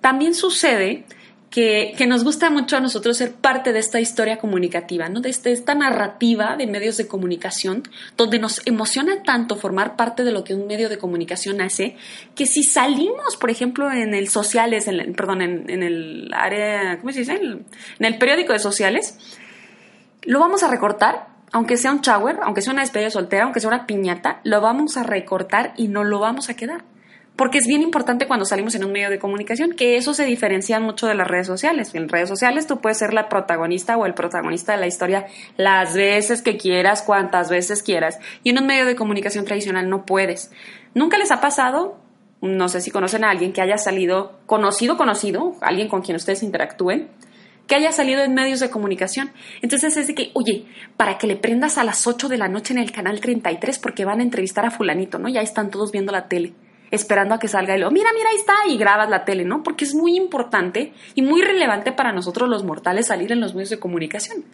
También 0.00 0.34
sucede 0.34 1.04
que, 1.50 1.96
nos 2.06 2.22
gusta 2.22 2.48
mucho 2.48 2.76
a 2.76 2.80
nosotros 2.80 3.16
ser 3.16 3.32
parte 3.32 3.72
de 3.72 3.80
esta 3.80 4.00
historia 4.00 4.38
comunicativa, 4.38 5.08
¿no? 5.08 5.20
De 5.20 5.28
este, 5.28 5.50
esta 5.52 5.74
narrativa 5.74 6.56
de 6.56 6.66
medios 6.66 6.96
de 6.96 7.08
comunicación, 7.08 7.82
donde 8.16 8.38
nos 8.38 8.64
emociona 8.66 9.22
tanto 9.24 9.56
formar 9.56 9.96
parte 9.96 10.22
de 10.22 10.30
lo 10.30 10.44
que 10.44 10.54
un 10.54 10.66
medio 10.66 10.88
de 10.88 10.98
comunicación 10.98 11.60
hace, 11.60 11.96
que 12.36 12.46
si 12.46 12.62
salimos, 12.62 13.36
por 13.36 13.50
ejemplo, 13.50 13.90
en 13.90 14.14
el 14.14 14.28
sociales, 14.28 14.88
perdón, 15.16 15.42
en, 15.42 15.82
el 15.82 16.30
área, 16.32 16.98
¿cómo 16.98 17.12
se 17.12 17.20
dice? 17.20 17.34
En 17.34 18.04
el 18.06 18.18
periódico 18.18 18.52
de 18.52 18.60
sociales, 18.60 19.18
lo 20.22 20.38
vamos 20.38 20.62
a 20.62 20.68
recortar 20.68 21.30
aunque 21.52 21.76
sea 21.76 21.92
un 21.92 22.00
shower, 22.00 22.38
aunque 22.42 22.62
sea 22.62 22.72
una 22.72 22.82
despedida 22.82 23.10
soltera, 23.10 23.44
aunque 23.44 23.60
sea 23.60 23.68
una 23.68 23.86
piñata, 23.86 24.40
lo 24.44 24.60
vamos 24.60 24.96
a 24.96 25.02
recortar 25.02 25.72
y 25.76 25.88
no 25.88 26.04
lo 26.04 26.18
vamos 26.18 26.48
a 26.48 26.54
quedar. 26.54 26.84
Porque 27.36 27.58
es 27.58 27.66
bien 27.66 27.80
importante 27.80 28.26
cuando 28.26 28.44
salimos 28.44 28.74
en 28.74 28.84
un 28.84 28.92
medio 28.92 29.08
de 29.08 29.18
comunicación 29.18 29.72
que 29.72 29.96
eso 29.96 30.12
se 30.12 30.26
diferencia 30.26 30.78
mucho 30.78 31.06
de 31.06 31.14
las 31.14 31.26
redes 31.26 31.46
sociales. 31.46 31.94
En 31.94 32.08
redes 32.08 32.28
sociales 32.28 32.66
tú 32.66 32.80
puedes 32.80 32.98
ser 32.98 33.14
la 33.14 33.30
protagonista 33.30 33.96
o 33.96 34.04
el 34.04 34.12
protagonista 34.12 34.72
de 34.72 34.78
la 34.78 34.86
historia 34.86 35.26
las 35.56 35.94
veces 35.94 36.42
que 36.42 36.58
quieras, 36.58 37.00
cuantas 37.00 37.48
veces 37.48 37.82
quieras. 37.82 38.18
Y 38.42 38.50
en 38.50 38.58
un 38.58 38.66
medio 38.66 38.84
de 38.84 38.94
comunicación 38.94 39.46
tradicional 39.46 39.88
no 39.88 40.04
puedes. 40.04 40.50
¿Nunca 40.94 41.16
les 41.16 41.30
ha 41.30 41.40
pasado? 41.40 41.96
No 42.42 42.68
sé 42.68 42.82
si 42.82 42.90
conocen 42.90 43.24
a 43.24 43.30
alguien 43.30 43.54
que 43.54 43.62
haya 43.62 43.78
salido 43.78 44.38
conocido, 44.44 44.98
conocido, 44.98 45.54
alguien 45.62 45.88
con 45.88 46.02
quien 46.02 46.16
ustedes 46.16 46.42
interactúen, 46.42 47.08
que 47.70 47.76
haya 47.76 47.92
salido 47.92 48.20
en 48.24 48.34
medios 48.34 48.58
de 48.58 48.68
comunicación. 48.68 49.30
Entonces 49.62 49.96
es 49.96 50.08
de 50.08 50.14
que, 50.16 50.32
oye, 50.34 50.66
para 50.96 51.18
que 51.18 51.28
le 51.28 51.36
prendas 51.36 51.78
a 51.78 51.84
las 51.84 52.04
8 52.04 52.28
de 52.28 52.36
la 52.36 52.48
noche 52.48 52.74
en 52.74 52.80
el 52.80 52.90
canal 52.90 53.20
33 53.20 53.78
porque 53.78 54.04
van 54.04 54.18
a 54.18 54.24
entrevistar 54.24 54.66
a 54.66 54.72
fulanito, 54.72 55.20
¿no? 55.20 55.28
Ya 55.28 55.40
están 55.40 55.70
todos 55.70 55.92
viendo 55.92 56.10
la 56.10 56.26
tele, 56.26 56.52
esperando 56.90 57.32
a 57.32 57.38
que 57.38 57.46
salga 57.46 57.76
y 57.76 57.80
lo, 57.80 57.92
mira, 57.92 58.10
mira, 58.12 58.28
ahí 58.30 58.36
está, 58.36 58.54
y 58.68 58.76
grabas 58.76 59.08
la 59.08 59.24
tele, 59.24 59.44
¿no? 59.44 59.62
Porque 59.62 59.84
es 59.84 59.94
muy 59.94 60.16
importante 60.16 60.92
y 61.14 61.22
muy 61.22 61.42
relevante 61.42 61.92
para 61.92 62.10
nosotros 62.10 62.48
los 62.48 62.64
mortales 62.64 63.06
salir 63.06 63.30
en 63.30 63.38
los 63.38 63.54
medios 63.54 63.70
de 63.70 63.78
comunicación. 63.78 64.44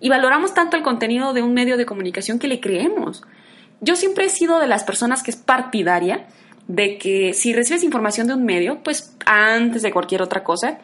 Y 0.00 0.08
valoramos 0.08 0.52
tanto 0.52 0.76
el 0.76 0.82
contenido 0.82 1.32
de 1.32 1.42
un 1.42 1.54
medio 1.54 1.76
de 1.76 1.86
comunicación 1.86 2.40
que 2.40 2.48
le 2.48 2.58
creemos. 2.58 3.22
Yo 3.82 3.94
siempre 3.94 4.24
he 4.24 4.30
sido 4.30 4.58
de 4.58 4.66
las 4.66 4.82
personas 4.82 5.22
que 5.22 5.30
es 5.30 5.36
partidaria 5.36 6.26
de 6.66 6.98
que 6.98 7.34
si 7.34 7.52
recibes 7.52 7.84
información 7.84 8.26
de 8.26 8.34
un 8.34 8.44
medio, 8.44 8.82
pues 8.82 9.16
antes 9.26 9.82
de 9.82 9.92
cualquier 9.92 10.22
otra 10.22 10.42
cosa, 10.42 10.80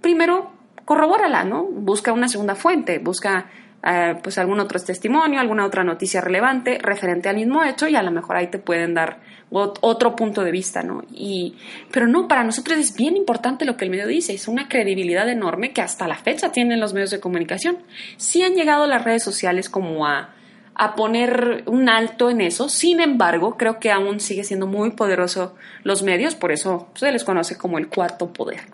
primero 0.00 0.63
corrobórala, 0.84 1.44
¿no? 1.44 1.64
Busca 1.64 2.12
una 2.12 2.28
segunda 2.28 2.54
fuente, 2.54 2.98
busca 2.98 3.46
eh, 3.86 4.16
pues 4.22 4.38
algún 4.38 4.60
otro 4.60 4.80
testimonio, 4.80 5.40
alguna 5.40 5.66
otra 5.66 5.84
noticia 5.84 6.22
relevante 6.22 6.78
referente 6.80 7.28
al 7.28 7.36
mismo 7.36 7.62
hecho 7.64 7.86
y 7.86 7.96
a 7.96 8.02
lo 8.02 8.10
mejor 8.10 8.36
ahí 8.36 8.46
te 8.46 8.58
pueden 8.58 8.94
dar 8.94 9.20
otro 9.50 10.16
punto 10.16 10.42
de 10.42 10.50
vista, 10.50 10.82
¿no? 10.82 11.04
Y, 11.12 11.56
pero 11.92 12.08
no, 12.08 12.26
para 12.26 12.42
nosotros 12.44 12.78
es 12.78 12.96
bien 12.96 13.14
importante 13.14 13.64
lo 13.64 13.76
que 13.76 13.84
el 13.84 13.90
medio 13.90 14.06
dice, 14.06 14.32
es 14.32 14.48
una 14.48 14.68
credibilidad 14.68 15.28
enorme 15.28 15.72
que 15.72 15.82
hasta 15.82 16.08
la 16.08 16.16
fecha 16.16 16.50
tienen 16.50 16.80
los 16.80 16.94
medios 16.94 17.10
de 17.10 17.20
comunicación. 17.20 17.78
Sí 18.16 18.42
han 18.42 18.54
llegado 18.54 18.86
las 18.86 19.04
redes 19.04 19.22
sociales 19.22 19.68
como 19.68 20.06
a, 20.06 20.30
a 20.74 20.94
poner 20.96 21.62
un 21.66 21.88
alto 21.88 22.30
en 22.30 22.40
eso, 22.40 22.68
sin 22.68 23.00
embargo, 23.00 23.56
creo 23.56 23.78
que 23.78 23.92
aún 23.92 24.18
sigue 24.18 24.44
siendo 24.44 24.66
muy 24.66 24.90
poderoso 24.92 25.54
los 25.82 26.02
medios, 26.02 26.34
por 26.34 26.50
eso 26.50 26.88
se 26.94 27.12
les 27.12 27.22
conoce 27.22 27.56
como 27.56 27.78
el 27.78 27.88
cuarto 27.88 28.32
poder. 28.32 28.73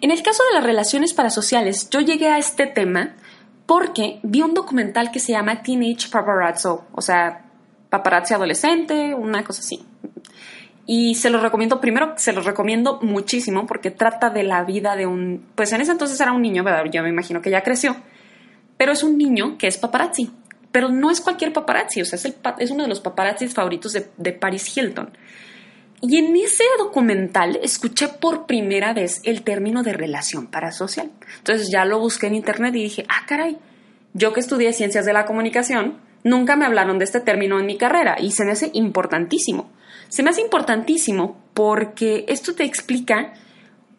En 0.00 0.10
el 0.10 0.22
caso 0.22 0.42
de 0.48 0.54
las 0.54 0.64
relaciones 0.64 1.14
parasociales, 1.14 1.88
yo 1.90 2.00
llegué 2.00 2.28
a 2.28 2.38
este 2.38 2.66
tema 2.66 3.14
porque 3.66 4.20
vi 4.22 4.42
un 4.42 4.54
documental 4.54 5.10
que 5.10 5.20
se 5.20 5.32
llama 5.32 5.62
Teenage 5.62 6.08
Paparazzo, 6.10 6.86
o 6.92 7.00
sea, 7.00 7.44
paparazzi 7.90 8.34
adolescente, 8.34 9.14
una 9.14 9.42
cosa 9.42 9.60
así. 9.60 9.84
Y 10.86 11.16
se 11.16 11.30
los 11.30 11.42
recomiendo, 11.42 11.80
primero 11.80 12.14
se 12.16 12.32
los 12.32 12.44
recomiendo 12.44 13.00
muchísimo 13.02 13.66
porque 13.66 13.90
trata 13.90 14.30
de 14.30 14.44
la 14.44 14.62
vida 14.62 14.94
de 14.94 15.06
un, 15.06 15.46
pues 15.54 15.72
en 15.72 15.80
ese 15.80 15.92
entonces 15.92 16.20
era 16.20 16.32
un 16.32 16.42
niño, 16.42 16.62
¿verdad? 16.62 16.84
Yo 16.92 17.02
me 17.02 17.08
imagino 17.08 17.42
que 17.42 17.50
ya 17.50 17.62
creció, 17.62 17.96
pero 18.76 18.92
es 18.92 19.02
un 19.02 19.18
niño 19.18 19.58
que 19.58 19.66
es 19.66 19.78
paparazzi, 19.78 20.30
pero 20.70 20.88
no 20.88 21.10
es 21.10 21.20
cualquier 21.20 21.52
paparazzi, 21.52 22.02
o 22.02 22.04
sea, 22.04 22.18
es, 22.18 22.36
es 22.58 22.70
uno 22.70 22.84
de 22.84 22.88
los 22.88 23.00
paparazzis 23.00 23.52
favoritos 23.52 23.94
de, 23.94 24.10
de 24.16 24.32
Paris 24.32 24.76
Hilton. 24.76 25.10
Y 26.00 26.18
en 26.18 26.36
ese 26.36 26.64
documental 26.78 27.58
escuché 27.62 28.08
por 28.08 28.46
primera 28.46 28.92
vez 28.92 29.20
el 29.24 29.42
término 29.42 29.82
de 29.82 29.92
relación 29.92 30.46
parasocial. 30.46 31.10
Entonces 31.38 31.70
ya 31.70 31.84
lo 31.84 31.98
busqué 31.98 32.26
en 32.26 32.34
internet 32.34 32.74
y 32.74 32.82
dije, 32.82 33.06
ah, 33.08 33.24
caray, 33.26 33.58
yo 34.12 34.32
que 34.32 34.40
estudié 34.40 34.72
ciencias 34.72 35.06
de 35.06 35.12
la 35.12 35.24
comunicación, 35.24 35.98
nunca 36.22 36.56
me 36.56 36.66
hablaron 36.66 36.98
de 36.98 37.04
este 37.04 37.20
término 37.20 37.58
en 37.58 37.66
mi 37.66 37.76
carrera 37.76 38.16
y 38.20 38.32
se 38.32 38.44
me 38.44 38.52
hace 38.52 38.70
importantísimo. 38.74 39.70
Se 40.08 40.22
me 40.22 40.30
hace 40.30 40.42
importantísimo 40.42 41.38
porque 41.54 42.24
esto 42.28 42.54
te 42.54 42.64
explica 42.64 43.32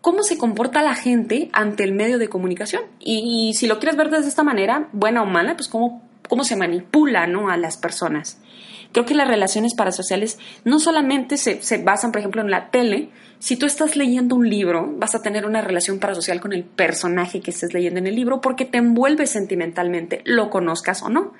cómo 0.01 0.23
se 0.23 0.37
comporta 0.37 0.81
la 0.81 0.95
gente 0.95 1.49
ante 1.51 1.83
el 1.83 1.93
medio 1.93 2.17
de 2.17 2.29
comunicación. 2.29 2.83
Y, 2.99 3.53
si 3.55 3.67
lo 3.67 3.79
quieres 3.79 3.97
ver 3.97 4.09
de 4.09 4.19
esta 4.19 4.43
manera, 4.43 4.87
buena 4.93 5.21
o 5.21 5.25
mala, 5.25 5.55
pues 5.55 5.67
cómo, 5.67 6.07
cómo 6.29 6.43
se 6.43 6.55
manipula 6.55 7.27
¿no? 7.27 7.49
a 7.49 7.57
las 7.57 7.77
personas. 7.77 8.39
Creo 8.97 9.05
que 9.05 9.13
las 9.13 9.27
relaciones 9.27 9.75
parasociales 9.75 10.39
no 10.63 10.79
solamente 10.79 11.37
se, 11.37 11.77
basan, 11.83 12.11
por 12.11 12.17
ejemplo, 12.17 12.41
en 12.41 12.49
la 12.49 12.71
tele. 12.71 13.09
Si 13.37 13.55
tú 13.55 13.67
estás 13.67 13.95
leyendo 13.95 14.35
un 14.35 14.49
libro, 14.49 14.91
vas 14.97 15.13
a 15.13 15.21
tener 15.21 15.45
una 15.45 15.61
relación 15.61 15.99
parasocial 15.99 16.41
con 16.41 16.51
el 16.51 16.63
personaje 16.63 17.39
que 17.39 17.51
estés 17.51 17.75
leyendo 17.75 17.99
en 17.99 18.07
el 18.07 18.15
libro 18.15 18.41
porque 18.41 18.65
te 18.65 18.79
envuelve 18.79 19.27
sentimentalmente, 19.27 20.23
lo 20.25 20.49
conozcas 20.49 21.03
o 21.03 21.09
no. 21.09 21.33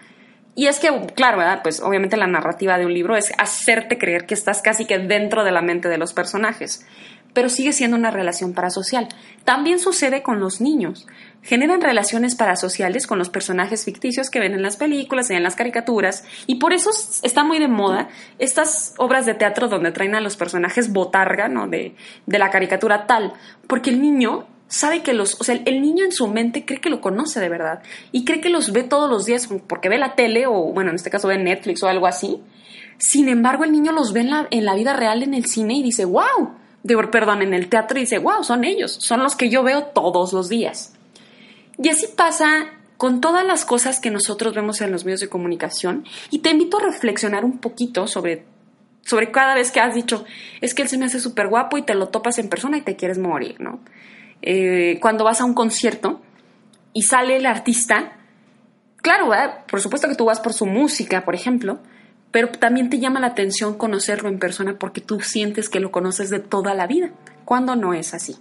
Y 0.54 0.68
es 0.68 0.78
que, 0.78 0.90
claro. 1.16 1.42
Pues 1.64 1.80
obviamente 1.80 2.16
la 2.16 2.28
narrativa 2.28 2.78
de 2.78 2.86
un 2.86 2.94
libro 2.94 3.16
es 3.16 3.34
hacerte 3.40 3.98
creer 3.98 4.28
que 4.28 4.36
estás 4.36 4.62
casi 4.62 4.86
que 4.86 5.00
dentro 5.00 5.44
de 5.44 5.50
la 5.50 5.64
mente 5.64 5.90
de 5.90 5.98
los 5.98 6.14
personajes 6.14 6.86
pero 7.38 7.50
sigue 7.50 7.72
siendo 7.72 7.96
una 7.96 8.10
relación 8.10 8.54
parasocial. 8.54 9.10
También 9.44 9.78
sucede 9.78 10.24
con 10.24 10.40
los 10.40 10.60
niños. 10.60 11.06
Generan 11.44 11.82
relaciones 11.82 12.34
parasociales 12.34 13.06
con 13.06 13.20
los 13.20 13.30
personajes 13.30 13.86
ficticios 13.86 14.32
que 14.32 14.40
ven 14.40 14.56
en 14.56 14.64
las 14.64 14.76
películas 14.76 15.30
y 15.30 15.36
en 15.36 15.44
las 15.44 15.56
caricaturas, 15.56 16.24
y 16.48 16.56
por 16.56 16.74
eso 16.74 16.90
está 17.22 17.44
muy 17.44 17.60
de 17.60 17.68
moda 17.68 18.10
estas 18.40 18.96
obras 18.98 19.28
de 19.28 19.36
teatro 19.36 19.68
donde 19.68 19.92
traen 19.92 20.16
a 20.16 20.20
los 20.20 20.36
personajes 20.36 20.92
botarga, 20.92 21.48
¿no? 21.48 21.68
De, 21.68 21.94
de 22.26 22.40
la 22.40 22.50
caricatura 22.50 23.06
tal, 23.06 23.34
porque 23.68 23.92
el 23.92 24.02
niño 24.02 24.48
sabe 24.68 25.04
que 25.04 25.14
los, 25.14 25.40
o 25.40 25.44
sea, 25.44 25.62
el 25.64 25.80
niño 25.80 26.06
en 26.06 26.14
su 26.14 26.28
mente 26.28 26.66
cree 26.66 26.82
que 26.82 26.90
lo 26.90 27.02
conoce 27.02 27.40
de 27.40 27.50
verdad 27.50 27.84
y 28.12 28.26
cree 28.26 28.42
que 28.42 28.50
los 28.50 28.72
ve 28.72 28.82
todos 28.82 29.08
los 29.12 29.28
días 29.28 29.48
porque 29.68 29.90
ve 29.90 30.00
la 30.00 30.16
tele 30.16 30.48
o, 30.48 30.74
bueno, 30.74 30.90
en 30.90 30.96
este 30.96 31.12
caso 31.12 31.28
ve 31.28 31.38
Netflix 31.38 31.84
o 31.84 31.88
algo 31.88 32.08
así. 32.08 32.42
Sin 32.98 33.30
embargo, 33.30 33.64
el 33.64 33.72
niño 33.72 33.92
los 33.92 34.12
ve 34.12 34.22
en 34.22 34.32
la, 34.32 34.48
en 34.50 34.66
la 34.66 34.74
vida 34.74 34.94
real 34.94 35.22
en 35.22 35.36
el 35.36 35.46
cine 35.46 35.76
y 35.76 35.84
dice, 35.84 36.04
wow, 36.04 36.58
de, 36.88 37.08
perdón, 37.08 37.42
en 37.42 37.54
el 37.54 37.68
teatro 37.68 37.98
y 37.98 38.02
dice, 38.02 38.18
wow, 38.18 38.44
son 38.44 38.64
ellos, 38.64 38.94
son 38.94 39.22
los 39.22 39.36
que 39.36 39.50
yo 39.50 39.62
veo 39.62 39.84
todos 39.84 40.34
los 40.34 40.50
días. 40.50 40.94
Y 41.78 41.90
así 41.90 42.08
pasa 42.16 42.68
con 42.96 43.22
todas 43.22 43.46
las 43.46 43.66
cosas 43.66 44.00
que 44.00 44.10
nosotros 44.10 44.56
vemos 44.56 44.82
en 44.82 44.92
los 44.92 45.06
medios 45.06 45.20
de 45.20 45.30
comunicación 45.30 46.06
y 46.32 46.40
te 46.40 46.50
invito 46.50 46.78
a 46.78 46.84
reflexionar 46.84 47.46
un 47.46 47.60
poquito 47.60 48.08
sobre, 48.08 48.46
sobre 49.06 49.32
cada 49.32 49.54
vez 49.54 49.72
que 49.72 49.80
has 49.80 49.94
dicho, 49.94 50.26
es 50.62 50.74
que 50.74 50.82
él 50.82 50.88
se 50.88 50.98
me 50.98 51.06
hace 51.06 51.20
súper 51.20 51.50
guapo 51.50 51.78
y 51.78 51.84
te 51.84 51.94
lo 51.94 52.08
topas 52.08 52.40
en 52.40 52.50
persona 52.50 52.78
y 52.78 52.82
te 52.82 52.96
quieres 52.96 53.20
morir, 53.20 53.60
¿no? 53.60 53.80
Eh, 54.42 54.98
cuando 55.02 55.24
vas 55.24 55.42
a 55.42 55.46
un 55.46 55.54
concierto 55.54 56.22
y 56.94 57.04
sale 57.04 57.36
el 57.36 57.46
artista, 57.46 58.14
claro, 59.02 59.30
por 59.70 59.82
supuesto 59.82 60.08
que 60.08 60.16
tú 60.16 60.26
vas 60.26 60.40
por 60.40 60.54
su 60.54 60.66
música, 60.66 61.26
por 61.26 61.36
ejemplo, 61.36 61.80
pero 62.32 62.50
también 62.50 62.90
te 62.90 63.00
llama 63.00 63.20
la 63.20 63.28
atención 63.28 63.78
conocerlo 63.78 64.30
en 64.30 64.40
persona 64.40 64.78
porque 64.78 65.02
tú 65.02 65.22
sientes 65.22 65.70
que 65.70 65.80
lo 65.80 65.92
conoces 65.92 66.30
de 66.30 66.40
toda 66.40 66.74
la 66.74 66.88
vida, 66.88 67.12
cuando 67.46 67.76
no 67.76 67.94
es 67.94 68.14
así. 68.14 68.36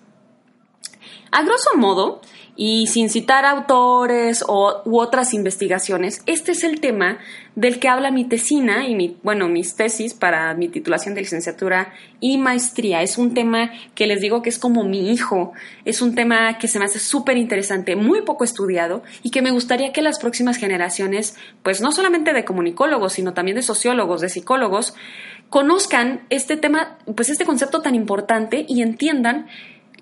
A 1.31 1.43
grosso 1.43 1.71
modo, 1.77 2.21
y 2.57 2.87
sin 2.87 3.11
citar 3.11 3.45
autores 3.45 4.43
o, 4.49 4.81
u 4.87 4.99
otras 4.99 5.35
investigaciones, 5.35 6.23
este 6.25 6.53
es 6.53 6.65
el 6.65 6.81
tema 6.81 7.19
del 7.55 7.79
que 7.79 7.89
habla 7.89 8.11
mi 8.11 8.25
tesina 8.25 8.89
y 8.89 8.95
mi, 8.95 9.19
bueno, 9.23 9.49
mis 9.49 9.77
tesis 9.77 10.15
para 10.15 10.55
mi 10.55 10.69
titulación 10.69 11.15
de 11.15 11.21
licenciatura 11.21 11.93
y 12.19 12.39
maestría. 12.39 13.03
Es 13.03 13.19
un 13.19 13.35
tema 13.35 13.71
que 13.95 14.07
les 14.07 14.21
digo 14.23 14.41
que 14.41 14.49
es 14.49 14.59
como 14.59 14.85
mi 14.85 15.11
hijo. 15.11 15.53
Es 15.85 16.01
un 16.01 16.15
tema 16.15 16.57
que 16.59 16.69
se 16.69 16.79
me 16.79 16.87
hace 16.87 16.99
súper 16.99 17.37
interesante, 17.37 17.95
muy 17.95 18.23
poco 18.23 18.45
estudiado 18.45 19.03
y 19.23 19.31
que 19.31 19.43
me 19.43 19.51
gustaría 19.51 19.93
que 19.93 20.01
las 20.01 20.19
próximas 20.19 20.57
generaciones, 20.57 21.37
pues 21.63 21.83
no 21.83 21.93
solamente 21.93 22.33
de 22.33 22.45
comunicólogos, 22.47 23.13
sino 23.13 23.35
también 23.35 23.57
de 23.57 23.63
sociólogos, 23.63 24.23
de 24.23 24.31
psicólogos, 24.31 24.95
conozcan 25.51 26.23
este 26.31 26.57
tema, 26.57 26.99
pues 27.15 27.29
este 27.29 27.45
concepto 27.45 27.83
tan 27.83 27.95
importante 27.95 28.65
y 28.67 28.83
entiendan 28.83 29.47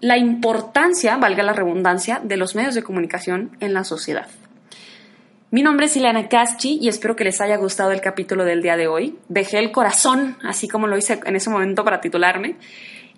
la 0.05 0.19
importancia, 0.19 1.17
valga 1.17 1.43
la 1.43 1.55
redundancia, 1.55 2.21
de 2.23 2.37
los 2.37 2.55
medios 2.55 2.75
de 2.75 2.83
comunicación 2.83 3.57
en 3.61 3.73
la 3.73 3.85
sociedad. 3.85 4.27
Mi 5.51 5.63
nombre 5.63 5.87
es 5.87 5.97
Ileana 5.97 6.29
Caschi 6.29 6.79
y 6.79 6.89
espero 6.89 7.17
que 7.17 7.25
les 7.25 7.41
haya 7.41 7.57
gustado 7.57 7.91
el 7.91 8.03
capítulo 8.03 8.45
del 8.45 8.61
día 8.61 8.77
de 8.77 8.87
hoy. 8.87 9.19
Dejé 9.31 9.61
el 9.61 9.73
corazón, 9.73 10.37
así 10.43 10.69
como 10.69 10.89
lo 10.89 10.99
hice 10.99 11.21
en 11.25 11.37
ese 11.37 11.49
momento 11.49 11.85
para 11.85 12.03
titularme, 12.03 12.57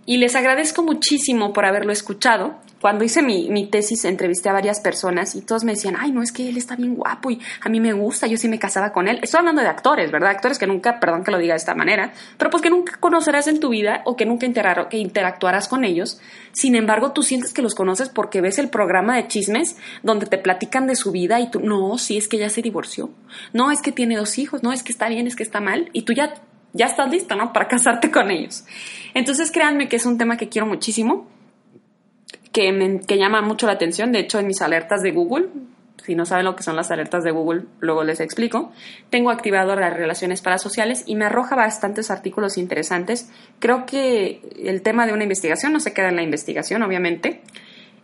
y 0.07 0.19
les 0.19 0.37
agradezco 0.37 0.85
muchísimo 0.85 1.53
por 1.53 1.67
haberlo 1.67 1.93
escuchado. 1.93 2.55
Cuando 2.81 3.05
hice 3.05 3.23
mi, 3.23 3.49
mi, 3.49 3.67
tesis 3.67 4.05
entrevisté 4.05 4.49
a 4.49 4.53
varias 4.53 4.81
personas 4.81 5.35
y 5.35 5.41
todos 5.41 5.65
me 5.65 5.73
decían, 5.73 5.97
ay, 5.99 6.13
no, 6.13 6.23
es 6.23 6.31
que 6.31 6.49
él 6.49 6.57
está 6.57 6.77
bien 6.77 6.95
guapo 6.95 7.31
y 7.31 7.41
a 7.61 7.69
mí 7.69 7.81
me 7.81 7.93
gusta, 7.93 8.27
yo 8.29 8.37
sí 8.37 8.49
me 8.49 8.61
casaba 8.61 8.93
con 8.93 9.09
él. 9.09 9.19
Estoy 9.23 9.39
hablando 9.39 9.63
de 9.63 9.69
actores, 9.69 10.13
¿verdad? 10.13 10.31
Actores 10.31 10.59
que 10.59 10.67
nunca, 10.69 11.01
perdón 11.01 11.25
que 11.25 11.33
lo 11.33 11.39
diga 11.39 11.55
de 11.55 11.59
esta 11.59 11.75
manera, 11.75 12.13
pero 12.37 12.51
pues 12.51 12.63
que 12.63 12.71
nunca 12.71 12.99
conocerás 13.01 13.49
en 13.49 13.59
tu 13.59 13.71
vida 13.71 14.03
o 14.05 14.15
que 14.15 14.27
nunca 14.27 14.47
que 14.89 14.99
interactuarás 14.99 15.67
con 15.67 15.85
ellos. 15.85 16.21
Sin 16.53 16.77
embargo, 16.77 17.11
tú 17.11 17.23
sientes 17.23 17.53
que 17.53 17.63
los 17.63 17.75
conoces 17.75 18.09
porque 18.09 18.41
ves 18.41 18.59
el 18.59 18.69
programa 18.69 19.17
de 19.17 19.27
chismes 19.27 19.77
donde 20.05 20.27
te 20.27 20.39
platican 20.39 20.87
de 20.87 20.95
su 20.95 21.11
vida 21.11 21.41
y 21.41 21.51
tú, 21.51 21.61
no, 21.61 21.99
sí, 21.99 22.19
es 22.19 22.29
que 22.29 22.39
ya 22.39 22.51
se 22.51 22.63
divorció. 22.63 23.11
No, 23.53 23.73
es 23.73 23.81
que 23.81 23.91
tiene 23.91 24.17
dos 24.17 24.39
hijos, 24.39 24.63
no, 24.63 24.73
es 24.73 24.85
que 24.85 24.93
está 24.93 25.09
bien, 25.09 25.27
es 25.27 25.35
que 25.35 25.43
está 25.43 25.61
mal. 25.61 25.89
Y 25.93 26.03
tú 26.03 26.13
ya 26.13 26.35
ya 26.77 26.87
estás 26.87 27.11
listo, 27.11 27.35
¿no? 27.37 27.53
Para 27.53 27.69
casarte 27.69 28.11
con 28.11 28.31
ellos. 28.31 28.65
Entonces, 29.15 29.51
créanme 29.51 29.89
que 29.89 29.97
es 29.97 30.07
un 30.07 30.19
tema 30.19 30.37
que 30.37 30.49
quiero 30.49 30.67
muchísimo, 30.67 31.27
que, 32.53 32.73
me, 32.73 33.01
que 33.01 33.19
llama 33.19 33.43
mucho 33.43 33.67
la 33.67 33.73
atención. 33.73 34.13
De 34.13 34.21
hecho, 34.21 34.39
en 34.39 34.47
mis 34.47 34.63
alertas 34.63 35.03
de 35.03 35.13
Google, 35.13 35.49
si 36.05 36.15
no 36.15 36.25
saben 36.25 36.45
lo 36.45 36.55
que 36.55 36.63
son 36.63 36.77
las 36.77 36.91
alertas 36.91 37.25
de 37.25 37.33
Google, 37.33 37.65
luego 37.81 38.05
les 38.05 38.21
explico. 38.21 38.73
Tengo 39.11 39.31
activado 39.31 39.75
las 39.75 39.95
relaciones 39.95 40.41
parasociales 40.41 41.03
y 41.07 41.17
me 41.17 41.25
arroja 41.25 41.57
bastantes 41.57 42.11
artículos 42.11 42.59
interesantes. 42.59 43.31
Creo 43.59 43.87
que 43.87 44.41
el 44.63 44.83
tema 44.83 45.07
de 45.07 45.13
una 45.13 45.25
investigación 45.25 45.73
no 45.73 45.81
se 45.81 45.93
queda 45.93 46.11
en 46.11 46.17
la 46.17 46.23
investigación, 46.23 46.83
obviamente 46.83 47.43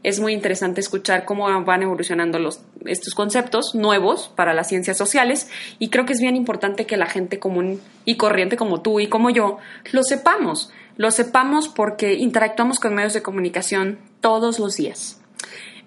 es 0.03 0.21
muy 0.21 0.33
interesante 0.33 0.81
escuchar 0.81 1.25
cómo 1.25 1.65
van 1.65 1.83
evolucionando 1.83 2.39
estos 2.87 3.15
conceptos 3.15 3.75
nuevos 3.75 4.33
para 4.35 4.55
las 4.55 4.69
ciencias 4.69 4.97
sociales 4.97 5.49
y 5.79 5.91
creo 5.91 6.07
que 6.07 6.13
es 6.13 6.21
bien 6.21 6.37
importante 6.37 6.87
que 6.87 6.97
la 6.97 7.07
gente 7.07 7.39
común 7.39 7.81
y 8.05 8.17
corriente 8.17 8.57
como 8.57 8.83
tú 8.83 9.01
y 9.01 9.07
como 9.07 9.31
yo 9.31 9.59
lo 9.93 10.03
sepamos. 10.03 10.71
Lo 10.97 11.11
sepamos 11.11 11.69
porque 11.69 12.15
interactuamos 12.15 12.79
con 12.79 12.95
medios 12.95 13.15
de 13.15 13.23
comunicación 13.23 13.99
todos 14.21 14.59
los 14.59 14.77
días. 14.77 15.21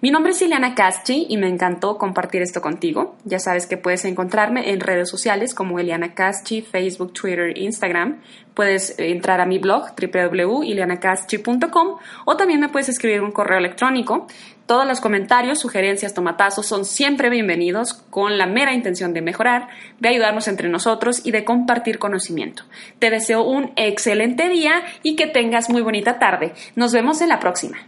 Mi 0.06 0.12
nombre 0.12 0.30
es 0.30 0.40
Ileana 0.40 0.76
Caschi 0.76 1.26
y 1.28 1.36
me 1.36 1.48
encantó 1.48 1.98
compartir 1.98 2.40
esto 2.40 2.60
contigo. 2.60 3.16
Ya 3.24 3.40
sabes 3.40 3.66
que 3.66 3.76
puedes 3.76 4.04
encontrarme 4.04 4.70
en 4.70 4.78
redes 4.78 5.10
sociales 5.10 5.52
como 5.52 5.80
Eliana 5.80 6.14
Caschi, 6.14 6.62
Facebook, 6.62 7.12
Twitter, 7.12 7.58
Instagram. 7.58 8.20
Puedes 8.54 8.96
entrar 9.00 9.40
a 9.40 9.46
mi 9.46 9.58
blog 9.58 9.96
www.ilianacaschi.com 10.00 11.98
o 12.24 12.36
también 12.36 12.60
me 12.60 12.68
puedes 12.68 12.88
escribir 12.88 13.20
un 13.20 13.32
correo 13.32 13.58
electrónico. 13.58 14.28
Todos 14.66 14.86
los 14.86 15.00
comentarios, 15.00 15.58
sugerencias, 15.58 16.14
tomatazos 16.14 16.66
son 16.66 16.84
siempre 16.84 17.28
bienvenidos 17.28 17.92
con 17.92 18.38
la 18.38 18.46
mera 18.46 18.74
intención 18.74 19.12
de 19.12 19.22
mejorar, 19.22 19.66
de 19.98 20.10
ayudarnos 20.10 20.46
entre 20.46 20.68
nosotros 20.68 21.26
y 21.26 21.32
de 21.32 21.44
compartir 21.44 21.98
conocimiento. 21.98 22.62
Te 23.00 23.10
deseo 23.10 23.42
un 23.42 23.72
excelente 23.74 24.48
día 24.48 24.84
y 25.02 25.16
que 25.16 25.26
tengas 25.26 25.68
muy 25.68 25.82
bonita 25.82 26.20
tarde. 26.20 26.52
Nos 26.76 26.92
vemos 26.92 27.20
en 27.22 27.30
la 27.30 27.40
próxima. 27.40 27.78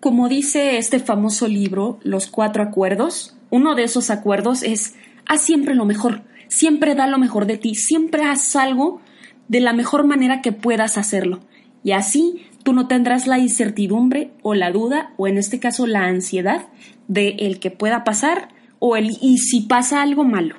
Como 0.00 0.30
dice 0.30 0.78
este 0.78 0.98
famoso 0.98 1.46
libro, 1.46 1.98
Los 2.02 2.26
Cuatro 2.28 2.62
Acuerdos, 2.62 3.36
uno 3.50 3.74
de 3.74 3.84
esos 3.84 4.08
acuerdos 4.08 4.62
es 4.62 4.94
haz 5.26 5.42
siempre 5.42 5.74
lo 5.74 5.84
mejor, 5.84 6.22
siempre 6.48 6.94
da 6.94 7.06
lo 7.06 7.18
mejor 7.18 7.44
de 7.44 7.58
ti, 7.58 7.74
siempre 7.74 8.24
haz 8.24 8.56
algo 8.56 9.02
de 9.48 9.60
la 9.60 9.74
mejor 9.74 10.06
manera 10.06 10.40
que 10.40 10.52
puedas 10.52 10.96
hacerlo. 10.96 11.40
Y 11.84 11.92
así 11.92 12.46
tú 12.62 12.72
no 12.72 12.88
tendrás 12.88 13.26
la 13.26 13.38
incertidumbre 13.38 14.30
o 14.40 14.54
la 14.54 14.70
duda, 14.70 15.12
o 15.18 15.26
en 15.26 15.36
este 15.36 15.60
caso 15.60 15.86
la 15.86 16.06
ansiedad, 16.06 16.68
de 17.06 17.36
el 17.40 17.60
que 17.60 17.70
pueda 17.70 18.02
pasar 18.02 18.48
o 18.78 18.96
el 18.96 19.18
y 19.20 19.36
si 19.36 19.62
pasa 19.62 20.00
algo 20.00 20.24
malo. 20.24 20.56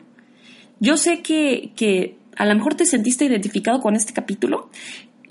Yo 0.80 0.98
sé 0.98 1.22
que, 1.22 1.72
que 1.76 2.16
a 2.38 2.46
lo 2.46 2.54
mejor 2.54 2.76
te 2.76 2.86
sentiste 2.86 3.26
identificado 3.26 3.82
con 3.82 3.96
este 3.96 4.14
capítulo 4.14 4.70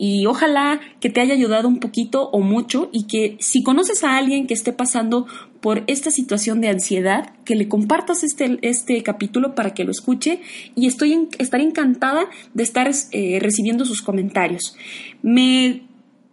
y 0.03 0.25
ojalá 0.25 0.81
que 0.99 1.11
te 1.11 1.21
haya 1.21 1.35
ayudado 1.35 1.69
un 1.69 1.79
poquito 1.79 2.31
o 2.31 2.41
mucho 2.41 2.89
y 2.91 3.07
que 3.07 3.37
si 3.39 3.63
conoces 3.63 4.03
a 4.03 4.17
alguien 4.17 4.47
que 4.47 4.55
esté 4.55 4.73
pasando 4.73 5.27
por 5.61 5.85
esta 5.89 6.11
situación 6.11 6.63
de 6.63 6.69
ansiedad, 6.69 7.35
que 7.45 7.55
le 7.55 7.69
compartas 7.69 8.25
este, 8.25 8.59
este 8.63 9.03
capítulo 9.03 9.55
para 9.55 9.75
que 9.75 9.85
lo 9.85 9.91
escuche 9.91 10.41
y 10.75 10.87
estoy 10.87 11.29
estaré 11.39 11.65
encantada 11.65 12.25
de 12.55 12.63
estar 12.63 12.91
eh, 13.13 13.39
recibiendo 13.43 13.85
sus 13.85 14.01
comentarios. 14.01 14.75
Me 15.21 15.83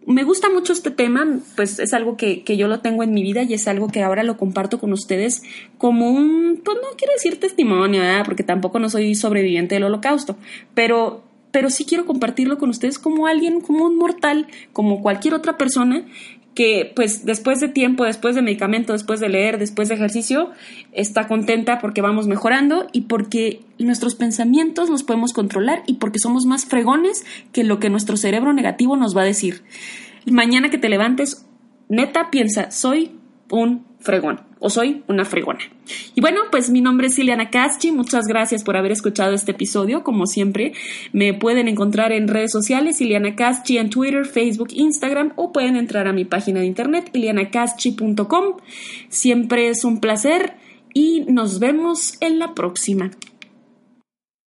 me 0.06 0.24
gusta 0.24 0.48
mucho 0.48 0.72
este 0.72 0.90
tema, 0.90 1.38
pues 1.54 1.78
es 1.78 1.92
algo 1.92 2.16
que, 2.16 2.42
que, 2.42 2.56
yo 2.56 2.66
lo 2.66 2.80
tengo 2.80 3.02
en 3.02 3.12
mi 3.12 3.22
vida 3.22 3.42
y 3.42 3.52
es 3.52 3.68
algo 3.68 3.88
que 3.88 4.02
ahora 4.02 4.22
lo 4.22 4.38
comparto 4.38 4.80
con 4.80 4.94
ustedes 4.94 5.42
como 5.76 6.10
un, 6.10 6.62
pues 6.64 6.78
no 6.80 6.96
quiero 6.96 7.12
decir 7.12 7.38
testimonio, 7.38 8.00
porque 8.24 8.42
tampoco 8.42 8.78
no 8.78 8.88
soy 8.88 9.14
sobreviviente 9.14 9.74
del 9.74 9.84
holocausto, 9.84 10.38
pero, 10.72 11.27
pero 11.58 11.70
sí 11.70 11.84
quiero 11.84 12.06
compartirlo 12.06 12.56
con 12.56 12.70
ustedes 12.70 13.00
como 13.00 13.26
alguien, 13.26 13.60
como 13.60 13.84
un 13.84 13.96
mortal, 13.96 14.46
como 14.72 15.02
cualquier 15.02 15.34
otra 15.34 15.56
persona 15.56 16.04
que 16.54 16.92
pues 16.94 17.24
después 17.24 17.58
de 17.58 17.66
tiempo, 17.66 18.04
después 18.04 18.36
de 18.36 18.42
medicamento, 18.42 18.92
después 18.92 19.18
de 19.18 19.28
leer, 19.28 19.58
después 19.58 19.88
de 19.88 19.96
ejercicio, 19.96 20.52
está 20.92 21.26
contenta 21.26 21.80
porque 21.80 22.00
vamos 22.00 22.28
mejorando 22.28 22.86
y 22.92 23.00
porque 23.00 23.62
nuestros 23.80 24.14
pensamientos 24.14 24.88
los 24.88 25.02
podemos 25.02 25.32
controlar 25.32 25.82
y 25.88 25.94
porque 25.94 26.20
somos 26.20 26.46
más 26.46 26.64
fregones 26.64 27.26
que 27.50 27.64
lo 27.64 27.80
que 27.80 27.90
nuestro 27.90 28.16
cerebro 28.16 28.52
negativo 28.52 28.96
nos 28.96 29.16
va 29.16 29.22
a 29.22 29.24
decir. 29.24 29.64
Mañana 30.30 30.70
que 30.70 30.78
te 30.78 30.88
levantes, 30.88 31.44
neta 31.88 32.30
piensa, 32.30 32.70
soy 32.70 33.18
un 33.50 33.84
fregón 33.98 34.47
o 34.60 34.70
soy 34.70 35.02
una 35.08 35.24
fregona. 35.24 35.60
Y 36.14 36.20
bueno, 36.20 36.40
pues 36.50 36.70
mi 36.70 36.80
nombre 36.80 37.08
es 37.08 37.18
Ileana 37.18 37.50
Caschi, 37.50 37.92
muchas 37.92 38.26
gracias 38.26 38.62
por 38.62 38.76
haber 38.76 38.92
escuchado 38.92 39.32
este 39.34 39.52
episodio, 39.52 40.02
como 40.02 40.26
siempre 40.26 40.72
me 41.12 41.34
pueden 41.34 41.68
encontrar 41.68 42.12
en 42.12 42.28
redes 42.28 42.52
sociales, 42.52 43.00
Ileana 43.00 43.36
Caschi 43.36 43.78
en 43.78 43.90
Twitter, 43.90 44.26
Facebook, 44.26 44.68
Instagram 44.72 45.32
o 45.36 45.52
pueden 45.52 45.76
entrar 45.76 46.06
a 46.06 46.12
mi 46.12 46.24
página 46.24 46.60
de 46.60 46.66
internet, 46.66 47.10
ilianacaschi.com. 47.12 48.56
Siempre 49.08 49.68
es 49.68 49.84
un 49.84 50.00
placer 50.00 50.54
y 50.92 51.20
nos 51.28 51.58
vemos 51.58 52.16
en 52.20 52.38
la 52.38 52.54
próxima. 52.54 53.10